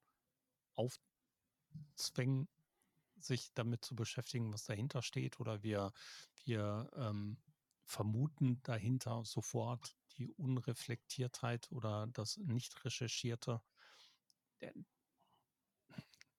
aufzwängen, 1.96 2.48
sich 3.18 3.52
damit 3.54 3.84
zu 3.84 3.96
beschäftigen, 3.96 4.52
was 4.52 4.64
dahinter 4.64 5.02
steht 5.02 5.40
oder 5.40 5.62
wir 5.62 5.92
wir, 6.44 6.90
ähm, 6.94 7.38
vermuten 7.84 8.62
dahinter 8.62 9.24
sofort 9.24 9.96
die 10.18 10.30
Unreflektiertheit 10.30 11.72
oder 11.72 12.06
das 12.06 12.36
Nicht-Recherchierte. 12.38 13.62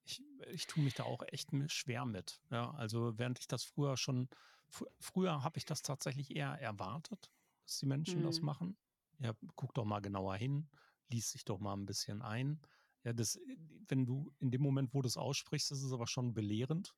Ich, 0.04 0.24
ich 0.48 0.68
tue 0.68 0.84
mich 0.84 0.96
da 0.96 1.04
auch 1.04 1.22
echt 1.28 1.50
schwer 1.68 2.06
mit. 2.06 2.42
Ja, 2.50 2.72
also 2.72 3.18
während 3.18 3.40
ich 3.40 3.48
das 3.48 3.64
früher 3.64 3.96
schon, 3.96 4.28
fr 4.68 4.86
früher 5.00 5.44
habe 5.44 5.58
ich 5.58 5.66
das 5.66 5.82
tatsächlich 5.82 6.36
eher 6.36 6.60
erwartet, 6.60 7.32
dass 7.66 7.78
die 7.78 7.86
Menschen 7.86 8.22
mhm. 8.22 8.26
das 8.26 8.42
machen. 8.42 8.78
Ja, 9.20 9.34
guck 9.56 9.74
doch 9.74 9.86
mal 9.86 10.00
genauer 10.00 10.36
hin, 10.36 10.68
lies 11.10 11.32
sich 11.32 11.46
doch 11.46 11.60
mal 11.60 11.74
ein 11.74 11.86
bisschen 11.86 12.22
ein. 12.22 12.60
Ja, 13.04 13.14
das, 13.14 13.40
wenn 13.88 14.06
du 14.06 14.34
in 14.40 14.52
dem 14.52 14.62
Moment, 14.62 14.94
wo 14.94 15.02
du 15.02 15.08
es 15.08 15.18
aussprichst, 15.18 15.72
ist 15.72 15.84
es 15.84 15.94
aber 15.94 16.08
schon 16.08 16.34
belehrend 16.34 16.96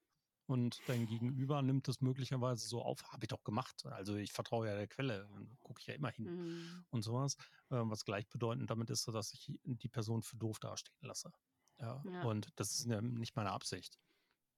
und 0.52 0.82
dein 0.88 1.06
Gegenüber 1.08 1.62
nimmt 1.62 1.88
es 1.88 2.02
möglicherweise 2.02 2.68
so 2.68 2.82
auf, 2.82 3.04
habe 3.12 3.24
ich 3.24 3.30
doch 3.30 3.44
gemacht. 3.44 3.86
Also 3.86 4.16
ich 4.16 4.34
vertraue 4.34 4.68
ja 4.68 4.76
der 4.76 4.88
Quelle, 4.88 5.28
gucke 5.62 5.80
ich 5.80 5.88
ja 5.88 5.94
immer 5.94 6.12
hin 6.12 6.26
mhm. 6.26 6.86
und 6.90 7.04
sowas, 7.04 7.38
äh, 7.70 7.78
was 7.78 8.04
gleichbedeutend 8.04 8.70
damit 8.70 8.90
ist, 8.90 9.08
dass 9.08 9.34
ich 9.34 9.54
die 9.64 9.88
Person 9.88 10.22
für 10.22 10.36
doof 10.36 10.60
dastehen 10.60 10.98
lasse. 11.02 11.32
Ja, 11.80 12.04
ja. 12.06 12.24
Und 12.24 12.50
das 12.58 12.72
ist 12.72 12.86
nicht 12.88 13.36
meine 13.36 13.52
Absicht. 13.52 13.98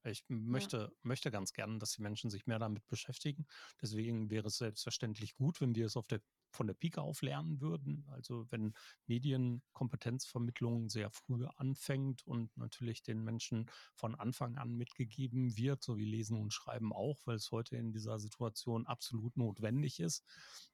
Ich 0.04 0.26
möchte, 0.28 0.78
ja. 0.78 0.92
möchte 1.04 1.32
ganz 1.32 1.54
gerne, 1.54 1.78
dass 1.78 1.92
die 1.92 2.02
Menschen 2.02 2.30
sich 2.30 2.46
mehr 2.48 2.60
damit 2.60 2.86
beschäftigen. 2.88 3.46
Deswegen 3.82 4.30
wäre 4.30 4.48
es 4.48 4.58
selbstverständlich 4.58 5.36
gut, 5.36 5.62
wenn 5.62 5.76
wir 5.76 5.86
es 5.86 5.96
auf 5.96 6.08
der 6.08 6.22
von 6.54 6.68
der 6.68 6.74
Pike 6.74 7.02
auf 7.02 7.22
lernen 7.22 7.60
würden. 7.62 8.06
Also 8.12 8.46
wenn 8.50 8.74
Medienkompetenzvermittlung 9.08 10.90
sehr 10.90 11.10
früh 11.10 11.46
anfängt 11.58 12.26
und 12.26 12.56
natürlich 12.58 13.02
den 13.04 13.24
Menschen 13.24 13.70
von 13.96 14.16
Anfang 14.16 14.58
an 14.58 14.74
mitgegeben 14.76 15.58
wird, 15.58 15.84
so 15.84 15.98
wie 15.98 16.06
Lesen 16.06 16.40
und 16.40 16.54
Schreiben 16.54 16.94
auch, 16.94 17.20
weil 17.26 17.36
es 17.36 17.52
heute 17.52 17.78
in 17.78 17.92
dieser 17.92 18.20
Situation 18.20 18.86
absolut 18.86 19.36
notwendig 19.38 20.00
ist. 20.00 20.24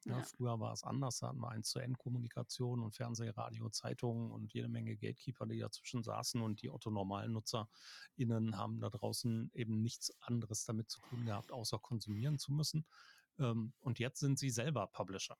Ja, 0.06 0.18
ja. 0.18 0.24
Früher 0.24 0.60
war 0.60 0.74
es 0.74 0.84
anders, 0.84 1.20
da 1.20 1.30
hatten 1.30 1.40
wir 1.40 1.50
1 1.50 1.70
zu 1.70 1.80
N-Kommunikation 1.80 2.82
und 2.82 2.96
Fernseh, 2.96 3.30
Radio, 3.30 3.70
Zeitungen 3.70 4.32
und 4.32 4.54
jede 4.54 4.68
Menge 4.68 4.96
Gatekeeper, 4.96 5.46
die 5.46 5.60
dazwischen 5.60 6.04
saßen 6.04 6.42
und 6.42 6.62
die 6.62 6.70
Otto-NormalnutzerInnen 6.70 8.58
haben 8.58 8.80
da 8.80 8.90
draußen 8.90 9.52
eben 9.54 9.82
nichts 9.82 10.14
anderes 10.22 10.66
damit 10.66 10.90
zu 10.90 11.02
tun 11.02 11.26
gehabt, 11.26 11.52
außer 11.52 11.80
konsumieren 11.80 12.38
zu 12.38 12.52
müssen. 12.52 12.86
Ähm, 13.38 13.74
und 13.80 14.00
jetzt 14.00 14.20
sind 14.20 14.38
sie 14.38 14.50
selber 14.50 14.88
Publisher 14.88 15.38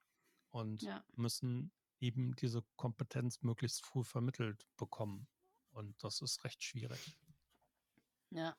und 0.52 0.82
ja. 0.84 1.04
müssen 1.16 1.72
eben 2.00 2.36
diese 2.36 2.64
Kompetenz 2.76 3.42
möglichst 3.42 3.86
früh 3.86 4.04
vermittelt 4.04 4.66
bekommen. 4.78 5.28
Und 5.72 6.02
das 6.04 6.22
ist 6.22 6.44
recht 6.44 6.64
schwierig. 6.64 7.18
Ja. 8.32 8.56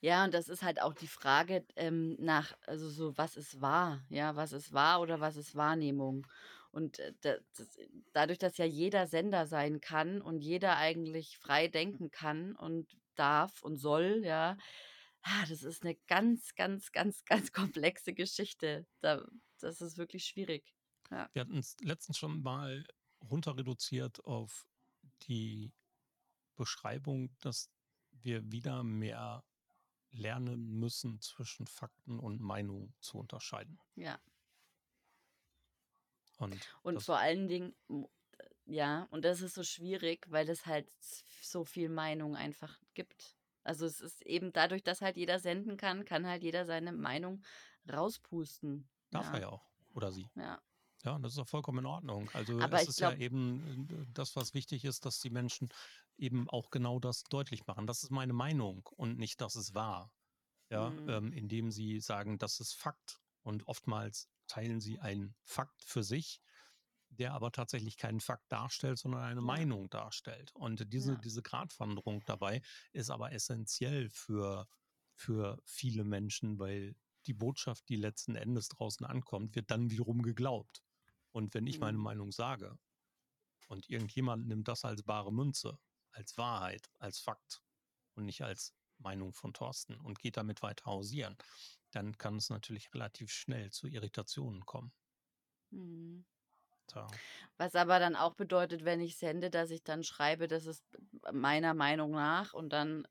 Ja, 0.00 0.24
und 0.24 0.34
das 0.34 0.48
ist 0.48 0.62
halt 0.62 0.80
auch 0.82 0.92
die 0.92 1.06
Frage 1.08 1.64
ähm, 1.74 2.16
nach, 2.18 2.52
also 2.66 2.88
so, 2.90 3.16
was 3.16 3.36
ist 3.36 3.60
wahr? 3.62 4.04
Ja, 4.10 4.36
was 4.36 4.52
ist 4.52 4.72
wahr 4.72 5.00
oder 5.00 5.20
was 5.20 5.36
ist 5.36 5.56
Wahrnehmung? 5.56 6.26
Und 6.70 6.98
äh, 6.98 7.14
das, 7.22 7.78
dadurch, 8.12 8.38
dass 8.38 8.58
ja 8.58 8.66
jeder 8.66 9.06
Sender 9.06 9.46
sein 9.46 9.80
kann 9.80 10.20
und 10.20 10.42
jeder 10.42 10.76
eigentlich 10.76 11.38
frei 11.38 11.68
denken 11.68 12.10
kann 12.10 12.54
und 12.54 12.94
darf 13.14 13.62
und 13.62 13.78
soll, 13.78 14.22
ja, 14.24 14.58
ah, 15.22 15.46
das 15.48 15.62
ist 15.62 15.82
eine 15.82 15.96
ganz, 16.06 16.54
ganz, 16.54 16.92
ganz, 16.92 17.24
ganz 17.50 17.52
komplexe 17.52 18.12
Geschichte. 18.12 18.86
Da, 19.00 19.24
das 19.60 19.80
ist 19.80 19.96
wirklich 19.96 20.24
schwierig. 20.24 20.75
Ja. 21.10 21.28
Wir 21.32 21.40
hatten 21.40 21.58
es 21.58 21.76
letztens 21.80 22.18
schon 22.18 22.42
mal 22.42 22.84
runter 23.20 23.56
reduziert 23.56 24.24
auf 24.24 24.66
die 25.22 25.72
Beschreibung, 26.56 27.30
dass 27.40 27.70
wir 28.10 28.50
wieder 28.50 28.82
mehr 28.82 29.44
lernen 30.10 30.78
müssen, 30.78 31.20
zwischen 31.20 31.66
Fakten 31.66 32.18
und 32.18 32.40
Meinung 32.40 32.94
zu 33.00 33.18
unterscheiden. 33.18 33.78
Ja. 33.94 34.18
Und, 36.38 36.58
und 36.82 37.02
vor 37.02 37.18
allen 37.18 37.48
Dingen, 37.48 37.74
ja, 38.64 39.06
und 39.10 39.24
das 39.24 39.40
ist 39.40 39.54
so 39.54 39.62
schwierig, 39.62 40.26
weil 40.30 40.48
es 40.48 40.66
halt 40.66 40.90
so 41.40 41.64
viel 41.64 41.88
Meinung 41.88 42.36
einfach 42.36 42.78
gibt. 42.94 43.36
Also 43.62 43.86
es 43.86 44.00
ist 44.00 44.22
eben 44.22 44.52
dadurch, 44.52 44.82
dass 44.82 45.00
halt 45.00 45.16
jeder 45.16 45.38
senden 45.38 45.76
kann, 45.76 46.04
kann 46.04 46.26
halt 46.26 46.42
jeder 46.42 46.66
seine 46.66 46.92
Meinung 46.92 47.42
rauspusten. 47.90 48.88
Darf 49.10 49.26
ja. 49.26 49.34
er 49.34 49.40
ja 49.40 49.48
auch. 49.48 49.66
Oder 49.94 50.12
sie. 50.12 50.28
Ja. 50.34 50.60
Ja, 51.06 51.20
das 51.20 51.34
ist 51.34 51.38
auch 51.38 51.48
vollkommen 51.48 51.78
in 51.78 51.86
Ordnung. 51.86 52.28
Also 52.32 52.60
Aber 52.60 52.82
es 52.82 52.88
ist 52.88 52.96
glaub, 52.96 53.12
ja 53.12 53.18
eben 53.18 53.88
äh, 53.88 54.06
das, 54.12 54.34
was 54.34 54.54
wichtig 54.54 54.84
ist, 54.84 55.06
dass 55.06 55.20
die 55.20 55.30
Menschen 55.30 55.70
eben 56.16 56.50
auch 56.50 56.70
genau 56.70 56.98
das 56.98 57.22
deutlich 57.22 57.64
machen. 57.66 57.86
Das 57.86 58.02
ist 58.02 58.10
meine 58.10 58.32
Meinung 58.32 58.84
und 58.96 59.16
nicht, 59.16 59.40
dass 59.40 59.54
es 59.54 59.72
wahr. 59.72 60.12
Ja, 60.68 60.90
mhm. 60.90 61.08
ähm, 61.08 61.32
indem 61.32 61.70
sie 61.70 62.00
sagen, 62.00 62.38
das 62.38 62.58
ist 62.58 62.74
Fakt. 62.74 63.20
Und 63.42 63.68
oftmals 63.68 64.28
teilen 64.48 64.80
sie 64.80 64.98
einen 64.98 65.36
Fakt 65.44 65.84
für 65.84 66.02
sich, 66.02 66.40
der 67.08 67.34
aber 67.34 67.52
tatsächlich 67.52 67.96
keinen 67.96 68.18
Fakt 68.18 68.50
darstellt, 68.50 68.98
sondern 68.98 69.22
eine. 69.22 69.40
Meinung 69.40 69.88
darstellt. 69.90 70.50
Und 70.56 70.92
diese, 70.92 71.12
ja. 71.12 71.18
diese 71.18 71.42
Gratwanderung 71.42 72.24
dabei 72.26 72.62
ist 72.92 73.10
aber 73.10 73.30
essentiell 73.30 74.10
für, 74.10 74.66
für 75.14 75.62
viele 75.64 76.02
Menschen, 76.02 76.58
weil 76.58 76.96
die 77.26 77.34
Botschaft, 77.34 77.88
die 77.88 77.96
letzten 77.96 78.34
Endes 78.34 78.68
draußen 78.68 79.06
ankommt, 79.06 79.54
wird 79.54 79.70
dann 79.70 79.90
wiederum 79.90 80.22
geglaubt. 80.22 80.82
Und 81.36 81.52
wenn 81.52 81.66
ich 81.66 81.80
meine 81.80 81.98
mhm. 81.98 82.04
Meinung 82.04 82.32
sage 82.32 82.78
und 83.68 83.90
irgendjemand 83.90 84.46
nimmt 84.46 84.68
das 84.68 84.86
als 84.86 85.02
bare 85.02 85.30
Münze, 85.30 85.78
als 86.12 86.38
Wahrheit, 86.38 86.90
als 86.98 87.18
Fakt 87.18 87.62
und 88.14 88.24
nicht 88.24 88.40
als 88.40 88.74
Meinung 88.96 89.34
von 89.34 89.52
Thorsten 89.52 90.00
und 90.00 90.18
geht 90.18 90.38
damit 90.38 90.62
weiter 90.62 90.86
hausieren, 90.86 91.36
dann 91.90 92.16
kann 92.16 92.36
es 92.36 92.48
natürlich 92.48 92.90
relativ 92.94 93.30
schnell 93.30 93.70
zu 93.70 93.86
Irritationen 93.86 94.64
kommen. 94.64 94.94
Mhm. 95.72 96.24
So. 96.90 97.06
Was 97.58 97.74
aber 97.74 97.98
dann 97.98 98.16
auch 98.16 98.32
bedeutet, 98.32 98.86
wenn 98.86 99.02
ich 99.02 99.18
sende, 99.18 99.50
dass 99.50 99.70
ich 99.70 99.82
dann 99.82 100.04
schreibe, 100.04 100.48
das 100.48 100.64
ist 100.64 100.86
meiner 101.32 101.74
Meinung 101.74 102.12
nach 102.12 102.54
und 102.54 102.70
dann 102.70 103.06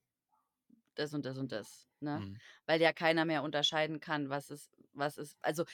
das 0.96 1.14
und 1.14 1.26
das 1.26 1.38
und 1.38 1.52
das. 1.52 1.88
Ne? 2.00 2.22
Mhm. 2.22 2.38
Weil 2.66 2.82
ja 2.82 2.92
keiner 2.92 3.26
mehr 3.26 3.44
unterscheiden 3.44 4.00
kann, 4.00 4.30
was 4.30 4.50
ist, 4.50 4.76
was 4.94 5.18
ist. 5.18 5.38
Also 5.42 5.66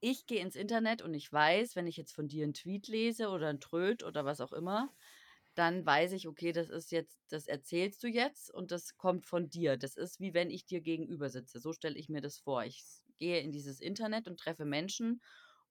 ich 0.00 0.26
gehe 0.26 0.40
ins 0.40 0.56
Internet 0.56 1.02
und 1.02 1.14
ich 1.14 1.32
weiß, 1.32 1.76
wenn 1.76 1.86
ich 1.86 1.96
jetzt 1.96 2.14
von 2.14 2.28
dir 2.28 2.44
einen 2.44 2.54
Tweet 2.54 2.88
lese 2.88 3.28
oder 3.28 3.48
ein 3.48 3.60
Tröd 3.60 4.02
oder 4.02 4.24
was 4.24 4.40
auch 4.40 4.52
immer, 4.52 4.92
dann 5.54 5.86
weiß 5.86 6.12
ich, 6.12 6.28
okay, 6.28 6.52
das 6.52 6.68
ist 6.68 6.92
jetzt, 6.92 7.18
das 7.30 7.46
erzählst 7.46 8.02
du 8.02 8.08
jetzt 8.08 8.52
und 8.52 8.70
das 8.72 8.98
kommt 8.98 9.24
von 9.24 9.48
dir. 9.48 9.78
Das 9.78 9.96
ist 9.96 10.20
wie 10.20 10.34
wenn 10.34 10.50
ich 10.50 10.66
dir 10.66 10.82
gegenüber 10.82 11.30
sitze. 11.30 11.60
So 11.60 11.72
stelle 11.72 11.96
ich 11.96 12.10
mir 12.10 12.20
das 12.20 12.38
vor. 12.38 12.64
Ich 12.64 12.84
gehe 13.16 13.40
in 13.40 13.52
dieses 13.52 13.80
Internet 13.80 14.28
und 14.28 14.38
treffe 14.38 14.66
Menschen 14.66 15.22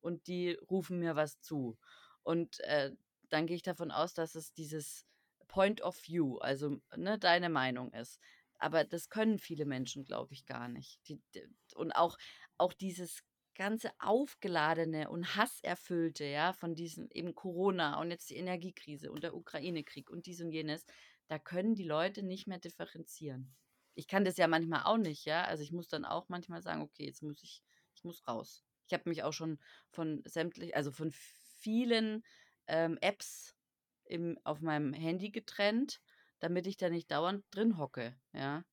und 0.02 0.28
die 0.28 0.54
rufen 0.70 1.00
mir 1.00 1.16
was 1.16 1.40
zu. 1.40 1.78
Und 2.24 2.60
äh, 2.62 2.92
dann 3.30 3.46
gehe 3.46 3.56
ich 3.56 3.62
davon 3.62 3.92
aus, 3.92 4.16
dass 4.16 4.34
es 4.34 4.54
dieses 4.54 5.06
Point 5.48 5.82
of 5.82 5.96
View, 6.08 6.38
also 6.38 6.82
ne, 6.96 7.20
deine 7.20 7.50
Meinung 7.50 7.94
ist. 7.94 8.20
Aber 8.58 8.84
das 8.84 9.10
können 9.10 9.38
viele 9.38 9.66
Menschen, 9.66 10.04
glaube 10.04 10.34
ich, 10.34 10.46
gar 10.46 10.68
nicht. 10.68 11.00
Die, 11.08 11.22
die, 11.36 11.44
und 11.76 11.92
auch, 11.92 12.18
auch 12.58 12.74
dieses 12.74 13.22
ganze 13.56 13.92
aufgeladene 14.00 15.10
und 15.10 15.36
hasserfüllte, 15.36 16.26
ja, 16.26 16.54
von 16.54 16.76
diesem 16.76 17.10
eben 17.12 17.34
Corona 17.34 18.00
und 18.00 18.12
jetzt 18.12 18.30
die 18.30 18.36
Energiekrise 18.36 19.12
und 19.12 19.24
der 19.24 19.36
Ukraine-Krieg 19.36 20.10
und 20.10 20.26
dies 20.26 20.42
und 20.42 20.52
jenes, 20.52 20.86
da 21.28 21.40
können 21.40 21.76
die 21.76 21.84
Leute 21.84 22.24
nicht 22.24 22.48
mehr 22.48 22.60
differenzieren. 22.60 23.56
Ich 23.96 24.08
kann 24.08 24.26
das 24.26 24.38
ja 24.38 24.48
manchmal 24.48 24.84
auch 24.84 24.98
nicht, 24.98 25.26
ja. 25.26 25.44
Also 25.46 25.64
ich 25.64 25.72
muss 25.72 25.88
dann 25.88 26.06
auch 26.06 26.30
manchmal 26.30 26.62
sagen, 26.62 26.82
okay, 26.82 27.06
jetzt 27.06 27.24
muss 27.24 27.42
ich, 27.42 27.64
ich 27.96 28.04
muss 28.04 28.28
raus. 28.28 28.64
Ich 28.88 28.94
habe 28.94 29.10
mich 29.10 29.24
auch 29.24 29.34
schon 29.34 29.60
von 29.90 30.22
sämtlich, 30.26 30.76
also 30.76 30.92
von 30.92 31.12
vielen 31.12 32.24
ähm, 32.68 32.98
Apps 33.02 33.56
im, 34.04 34.38
auf 34.44 34.62
meinem 34.62 34.94
Handy 34.94 35.32
getrennt, 35.32 36.02
damit 36.40 36.68
ich 36.68 36.78
da 36.78 36.90
nicht 36.90 37.10
dauernd 37.10 37.44
drin 37.52 37.78
hocke, 37.78 38.16
ja. 38.34 38.64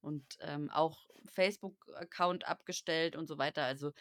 Und 0.00 0.36
ähm, 0.40 0.68
auch 0.70 1.06
Facebook-Account 1.26 2.48
abgestellt 2.48 3.14
und 3.14 3.28
so 3.28 3.38
weiter. 3.38 3.62
Also 3.64 3.92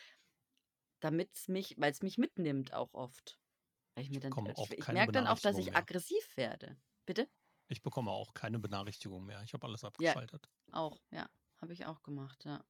damit 1.02 1.36
es 1.36 1.48
mich, 1.48 1.76
weil 1.78 1.92
es 1.92 2.02
mich 2.02 2.18
mitnimmt 2.18 2.74
auch 2.74 2.94
oft. 2.94 3.40
Weil 3.96 4.06
ich 4.06 4.10
mir 4.10 4.22
dann, 4.22 4.34
ich, 4.46 4.72
ich 4.72 4.88
merke 4.88 5.12
dann 5.12 5.28
auch, 5.28 5.40
dass 5.40 5.58
ich 5.58 5.68
mehr. 5.68 5.76
aggressiv 5.76 6.38
werde. 6.38 6.78
Bitte? 7.06 7.28
Ich 7.68 7.82
bekomme 7.82 8.12
auch 8.12 8.34
keine 8.34 8.60
Benachrichtigung 8.60 9.26
mehr. 9.26 9.42
Ich 9.44 9.54
habe 9.54 9.68
alles 9.68 9.84
abgeschaltet. 9.84 10.50
Ja, 10.68 10.74
auch, 10.74 11.02
ja. 11.12 11.30
Habe 11.62 11.74
ich 11.74 11.86
auch 11.86 12.02
gemacht, 12.04 12.46
ja. 12.46 12.64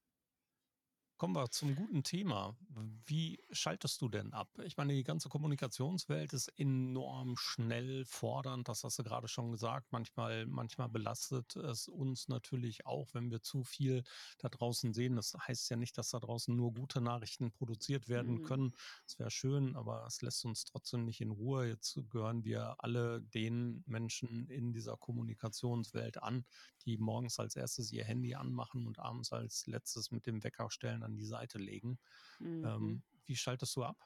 Kommen 1.22 1.36
wir 1.36 1.52
zum 1.52 1.76
guten 1.76 2.02
Thema. 2.02 2.58
Wie 3.06 3.40
schaltest 3.52 4.02
du 4.02 4.10
denn 4.10 4.34
ab? 4.34 4.50
Ich 4.64 4.78
meine, 4.78 4.94
die 4.94 5.04
ganze 5.04 5.30
Kommunikationswelt 5.30 6.34
ist 6.34 6.48
enorm 6.58 7.38
schnell 7.38 8.06
fordernd, 8.06 8.68
das 8.68 8.84
hast 8.84 8.98
du 8.98 9.04
gerade 9.04 9.28
schon 9.28 9.52
gesagt. 9.52 9.92
Manchmal, 9.92 10.48
manchmal 10.48 10.90
belastet 10.90 11.56
es 11.58 11.88
uns 11.88 12.28
natürlich 12.28 12.88
auch, 12.88 13.14
wenn 13.14 13.30
wir 13.30 13.44
zu 13.44 13.64
viel 13.64 14.04
da 14.40 14.50
draußen 14.50 14.96
sehen. 14.96 15.16
Das 15.16 15.36
heißt 15.36 15.70
ja 15.70 15.78
nicht, 15.78 15.96
dass 16.00 16.10
da 16.10 16.20
draußen 16.20 16.56
nur 16.56 16.74
gute 16.74 17.02
Nachrichten 17.02 17.52
produziert 17.52 18.10
werden 18.10 18.40
mhm. 18.40 18.44
können. 18.44 18.74
Das 19.06 19.20
wäre 19.20 19.30
schön, 19.30 19.76
aber 19.76 20.04
es 20.08 20.24
lässt 20.24 20.44
uns 20.44 20.66
trotzdem 20.66 21.06
nicht 21.06 21.22
in 21.22 21.30
Ruhe. 21.30 21.68
Jetzt 21.68 22.00
gehören 22.10 22.46
wir 22.46 22.78
alle 22.80 23.22
den 23.22 23.84
Menschen 23.86 24.48
in 24.48 24.74
dieser 24.74 24.98
Kommunikationswelt 24.98 26.24
an, 26.24 26.46
die 26.86 26.98
morgens 26.98 27.38
als 27.38 27.56
erstes 27.56 27.92
ihr 27.92 28.06
Handy 28.06 28.34
anmachen 28.34 28.88
und 28.88 28.98
abends 28.98 29.32
als 29.32 29.68
letztes 29.68 30.10
mit 30.10 30.26
dem 30.26 30.44
Wecker 30.44 30.72
stellen 30.72 31.04
an 31.12 31.18
die 31.18 31.26
Seite 31.26 31.60
legen. 31.60 32.00
Mhm. 32.40 32.74
Ähm, 32.76 33.04
wie 33.26 33.36
schaltest 33.36 33.76
du 33.76 33.84
ab? 33.84 33.98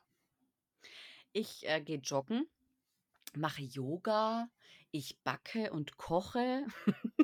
Ich 1.34 1.68
äh, 1.68 1.82
gehe 1.82 1.97
joggen, 1.99 2.47
mache 3.36 3.64
Yoga, 3.64 4.49
ich 4.91 5.20
backe 5.24 5.72
und 5.74 5.97
koche. 5.97 6.66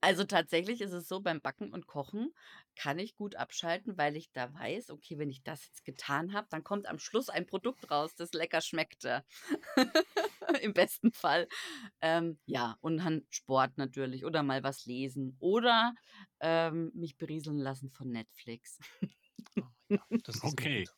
Also 0.00 0.24
tatsächlich 0.24 0.80
ist 0.80 0.92
es 0.92 1.08
so, 1.08 1.20
beim 1.20 1.40
Backen 1.40 1.72
und 1.72 1.86
Kochen 1.86 2.32
kann 2.76 2.98
ich 2.98 3.14
gut 3.14 3.36
abschalten, 3.36 3.96
weil 3.98 4.16
ich 4.16 4.32
da 4.32 4.52
weiß, 4.54 4.90
okay, 4.90 5.18
wenn 5.18 5.30
ich 5.30 5.42
das 5.42 5.66
jetzt 5.66 5.84
getan 5.84 6.32
habe, 6.32 6.46
dann 6.50 6.64
kommt 6.64 6.86
am 6.86 6.98
Schluss 6.98 7.28
ein 7.28 7.46
Produkt 7.46 7.90
raus, 7.90 8.14
das 8.16 8.32
lecker 8.32 8.60
schmeckte. 8.60 9.24
Im 10.62 10.72
besten 10.72 11.12
Fall. 11.12 11.48
Ähm, 12.00 12.38
ja, 12.46 12.76
und 12.80 12.98
dann 12.98 13.26
Sport 13.30 13.78
natürlich 13.78 14.24
oder 14.24 14.42
mal 14.42 14.62
was 14.62 14.86
lesen 14.86 15.36
oder 15.40 15.94
ähm, 16.40 16.90
mich 16.94 17.16
berieseln 17.16 17.58
lassen 17.58 17.90
von 17.90 18.10
Netflix. 18.10 18.78
Ah, 19.60 19.70
ja, 19.88 20.04
das 20.24 20.36
ist 20.36 20.44
eine 20.44 20.52
Okay. 20.52 20.88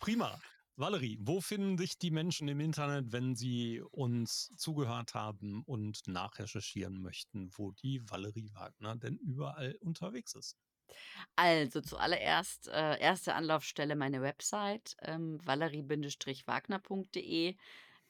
Prima. 0.00 0.40
Valerie, 0.78 1.18
wo 1.20 1.40
finden 1.40 1.76
dich 1.76 1.98
die 1.98 2.12
Menschen 2.12 2.46
im 2.46 2.60
Internet, 2.60 3.10
wenn 3.10 3.34
sie 3.34 3.82
uns 3.90 4.52
zugehört 4.56 5.14
haben 5.14 5.64
und 5.64 6.06
nachrecherchieren 6.06 7.02
möchten, 7.02 7.50
wo 7.56 7.72
die 7.72 8.00
Valerie 8.08 8.54
Wagner 8.54 8.94
denn 8.94 9.16
überall 9.16 9.74
unterwegs 9.80 10.34
ist? 10.34 10.56
Also 11.34 11.80
zuallererst, 11.80 12.68
äh, 12.68 13.00
erste 13.00 13.34
Anlaufstelle 13.34 13.96
meine 13.96 14.22
Website, 14.22 14.94
ähm, 15.02 15.40
valerie-wagner.de. 15.44 17.56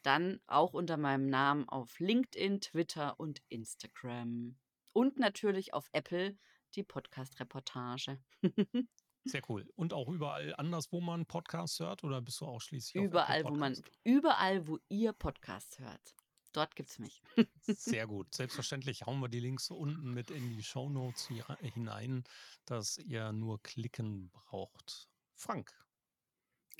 Dann 0.03 0.41
auch 0.47 0.75
unter 0.75 0.99
meinem 0.99 1.27
Namen 1.27 1.66
auf 1.69 1.99
LinkedIn, 1.99 2.61
Twitter 2.61 3.19
und 3.19 3.41
Instagram. 3.49 4.59
Und 4.93 5.19
natürlich 5.19 5.73
auf 5.73 5.89
Apple 5.93 6.37
die 6.75 6.83
Podcast-Reportage. 6.83 8.19
Sehr 9.29 9.43
cool. 9.49 9.68
Und 9.76 9.93
auch 9.93 10.09
überall 10.09 10.55
anders, 10.57 10.93
wo 10.93 11.01
man 11.01 11.26
Podcasts 11.26 11.79
hört, 11.81 12.05
oder 12.05 12.20
bist 12.20 12.41
du 12.41 12.47
ausschließlich 12.47 13.01
auf 13.01 13.07
Apple 13.07 13.11
Überall, 13.11 13.45
wo 13.45 13.55
man, 13.57 13.76
überall, 14.05 14.66
wo 14.66 14.79
ihr 14.89 15.12
Podcasts 15.12 15.79
hört. 15.79 16.14
Dort 16.53 16.74
gibt's 16.76 16.99
mich. 16.99 17.22
Sehr 17.62 18.07
gut. 18.07 18.35
Selbstverständlich 18.35 19.03
hauen 19.07 19.20
wir 19.20 19.29
die 19.29 19.41
Links 19.41 19.70
unten 19.70 20.12
mit 20.12 20.31
in 20.31 20.49
die 20.57 20.62
Shownotes 20.62 21.29
hier 21.29 21.45
hinein, 21.61 22.24
dass 22.64 22.99
ihr 22.99 23.33
nur 23.33 23.62
klicken 23.62 24.31
braucht. 24.31 25.09
Frank, 25.35 25.72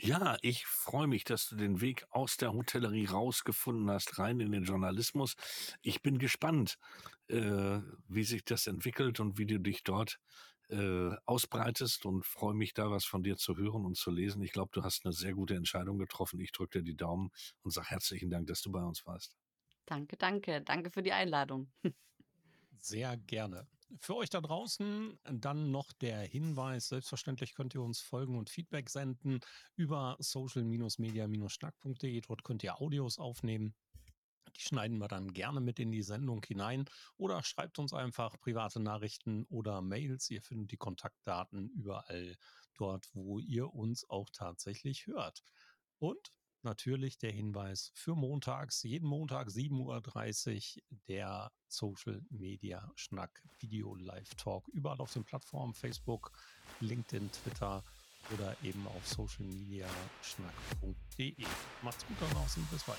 Ja, 0.01 0.37
ich 0.43 0.65
freue 0.67 1.07
mich, 1.07 1.25
dass 1.25 1.49
du 1.49 1.57
den 1.57 1.81
Weg 1.81 2.07
aus 2.11 2.37
der 2.37 2.53
Hotellerie 2.53 3.07
rausgefunden 3.07 3.91
hast, 3.91 4.19
rein 4.19 4.41
in 4.41 4.53
den 4.53 4.65
Journalismus. 4.65 5.35
Ich 5.83 6.03
bin 6.03 6.19
gespannt, 6.19 6.79
äh, 7.29 7.81
wie 8.09 8.25
sich 8.25 8.45
das 8.45 8.67
entwickelt 8.67 9.21
und 9.21 9.39
wie 9.39 9.47
du 9.47 9.61
dich 9.61 9.83
dort 9.85 10.19
äh, 10.71 11.17
ausbreitest 11.25 12.07
und 12.07 12.25
freue 12.25 12.55
mich 12.55 12.75
da, 12.75 12.91
was 12.91 13.05
von 13.05 13.23
dir 13.23 13.37
zu 13.37 13.57
hören 13.57 13.85
und 13.85 13.97
zu 13.97 14.11
lesen. 14.11 14.43
Ich 14.43 14.53
glaube, 14.53 14.71
du 14.73 14.83
hast 14.83 15.05
eine 15.05 15.13
sehr 15.13 15.35
gute 15.35 15.55
Entscheidung 15.55 15.99
getroffen. 15.99 16.41
Ich 16.41 16.53
drücke 16.53 16.79
dir 16.79 16.85
die 16.85 16.97
Daumen 16.97 17.31
und 17.63 17.73
sage 17.73 17.89
herzlichen 17.89 18.31
Dank, 18.31 18.47
dass 18.47 18.63
du 18.63 18.71
bei 18.71 18.83
uns 18.83 19.07
warst. 19.07 19.37
Danke, 19.87 20.17
danke. 20.17 20.63
Danke 20.63 20.91
für 20.91 21.03
die 21.03 21.13
Einladung. 21.13 21.71
sehr 22.79 23.17
gerne. 23.17 23.67
Für 24.01 24.17
euch 24.17 24.29
da 24.29 24.43
draußen 24.43 25.19
dann 25.25 25.71
noch 25.71 25.93
der 25.95 26.21
Hinweis, 26.21 26.89
selbstverständlich 26.89 27.55
könnt 27.55 27.75
ihr 27.75 27.81
uns 27.81 28.01
folgen 28.01 28.37
und 28.37 28.51
Feedback 28.51 28.91
senden 28.91 29.41
über 29.77 30.17
social-media-schnack.de. 30.19 32.21
Dort 32.21 32.45
könnt 32.45 32.63
ihr 32.63 32.83
Audios 32.83 33.19
aufnehmen. 33.19 33.75
Die 34.59 34.65
schneiden 34.65 34.99
wir 34.99 35.09
dann 35.09 35.33
gerne 35.33 35.61
mit 35.61 35.79
in 35.79 35.93
die 35.93 36.03
Sendung 36.03 36.45
hinein 36.45 36.87
oder 37.17 37.45
schreibt 37.45 37.79
uns 37.79 37.93
einfach 37.93 38.41
private 38.41 38.81
Nachrichten 38.81 39.45
oder 39.45 39.83
Mails. 39.83 40.31
Ihr 40.31 40.43
findet 40.43 40.73
die 40.73 40.77
Kontaktdaten 40.77 41.71
überall 41.71 42.37
dort, 42.75 43.09
wo 43.15 43.39
ihr 43.39 43.73
uns 43.73 44.11
auch 44.11 44.29
tatsächlich 44.33 45.07
hört. 45.07 45.45
Und 45.99 46.33
natürlich 46.63 47.19
der 47.19 47.31
Hinweis 47.31 47.93
für 47.95 48.17
montags, 48.17 48.83
jeden 48.83 49.07
Montag 49.07 49.47
7.30 49.49 50.77
Uhr, 50.77 50.83
der 51.07 51.53
Social 51.69 52.21
Media 52.31 52.91
Schnack 52.97 53.45
Video 53.59 53.95
Live 53.95 54.35
Talk. 54.35 54.67
Überall 54.69 55.01
auf 55.01 55.13
den 55.13 55.25
Plattformen 55.25 55.75
Facebook, 55.75 56.33
LinkedIn, 56.81 57.31
Twitter 57.31 57.85
oder 58.35 58.57
eben 58.63 58.87
auf 58.89 59.07
socialmediaschnack.de. 59.07 61.47
Macht's 61.83 62.05
gut 62.07 62.17
da 62.21 62.27
draußen, 62.27 62.67
bis 62.71 62.83
bald. 62.85 62.99